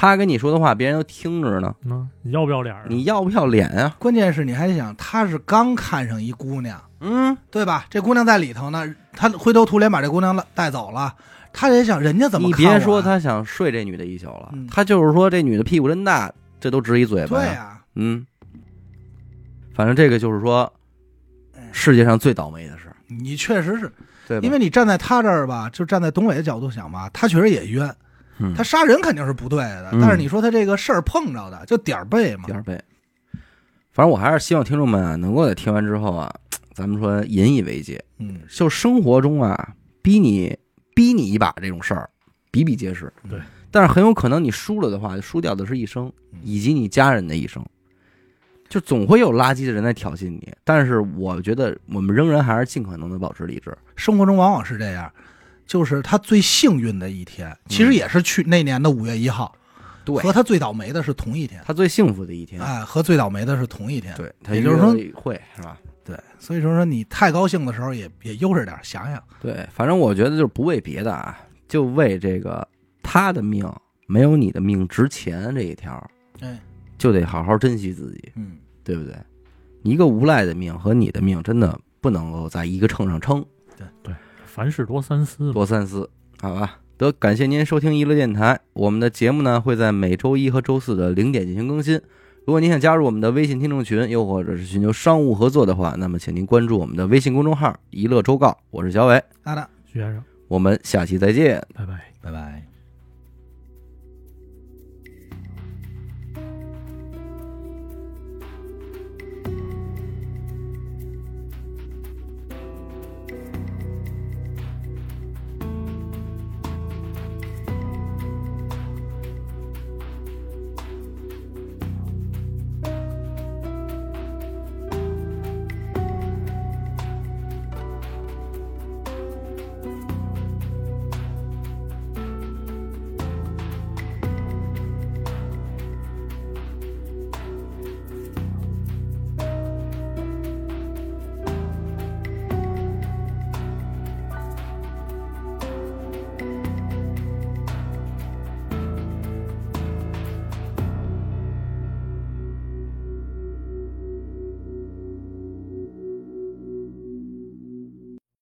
[0.00, 1.74] 他跟你说的话，别人都听着呢。
[1.84, 2.82] 嗯，你要不要脸啊？
[2.88, 3.96] 你要不要脸啊？
[3.98, 7.84] 关键是你还想，他是刚看上一姑娘，嗯，对吧？
[7.90, 11.12] 这姑娘在里头呢，他灰头土脸把这姑娘带走了，
[11.60, 17.36] 他也想人家怎么你别说他想睡这女的一宿了，嗯他就是说这女的屁股真大，这都值一嘴巴。
[17.36, 18.24] 对呀、嗯，
[19.74, 20.72] 反正这个就是说
[21.56, 23.90] 哎世界上最倒霉的事，你确实是
[24.28, 24.38] 对？
[24.38, 27.92] 因为你站在他这儿吧，就站在董伟的角度想吧，他确实也冤，
[28.38, 32.80] 嗯他杀人肯定是不对的，嗯但是你说他这个事儿碰着的就点儿背嘛点儿背。
[33.90, 36.32] 反正我还是希望听众们啊，能够在听完之后啊，
[36.72, 38.00] 咱们说引以为戒。
[38.20, 40.56] 嗯，就生活中啊，逼你
[40.98, 42.10] 逼你一把这种事儿
[42.50, 43.12] 比比皆是。
[43.30, 43.38] 对，
[43.70, 47.64] 但是很有可能你输了的话，输掉的是一生嗯，以及你家人的一生。
[48.68, 53.78] 就总会有垃圾的人来挑衅你，但是我觉得我们仍然还是尽可能的保持理智。
[53.94, 55.08] 生活中往往是这样，
[55.66, 65.78] 就是他最幸运的一天，其实也是去那年的五月一号，嗯对和他最倒霉的是同一天，他最幸福的一天，哎，和最倒霉的是同一天，对，他也就是说会是吧？
[66.08, 71.38] 对，所以说说你太高兴的时候也也悠着点，想想，对，反正我觉得就是不为别的啊，
[71.68, 72.66] 就为这个
[73.02, 73.70] 他的命
[74.06, 76.02] 没有你的命值钱这一条，
[76.40, 76.58] 哎，
[76.96, 79.14] 就得好好珍惜自己，嗯，对不对？
[79.82, 83.44] 一个无赖的命和你的命真的不能够在一个秤上称，
[83.76, 84.14] 对对
[84.46, 85.52] 凡事多三思。
[85.52, 86.08] 多三思，
[86.40, 86.78] 好吧？
[86.96, 92.00] 得感谢您收听娱乐电台，我们的节目呢会在每周一和周四的零点进行更新。
[92.48, 101.62] 如果您想加入我们的微信听众群，又或者是寻求商务合作的话，那么请您关注我们的微信公众号“一乐周告”，我是小伟，阿达，徐先生，我们下期再见。
[101.74, 102.00] 拜拜。
[102.22, 102.77] 拜拜。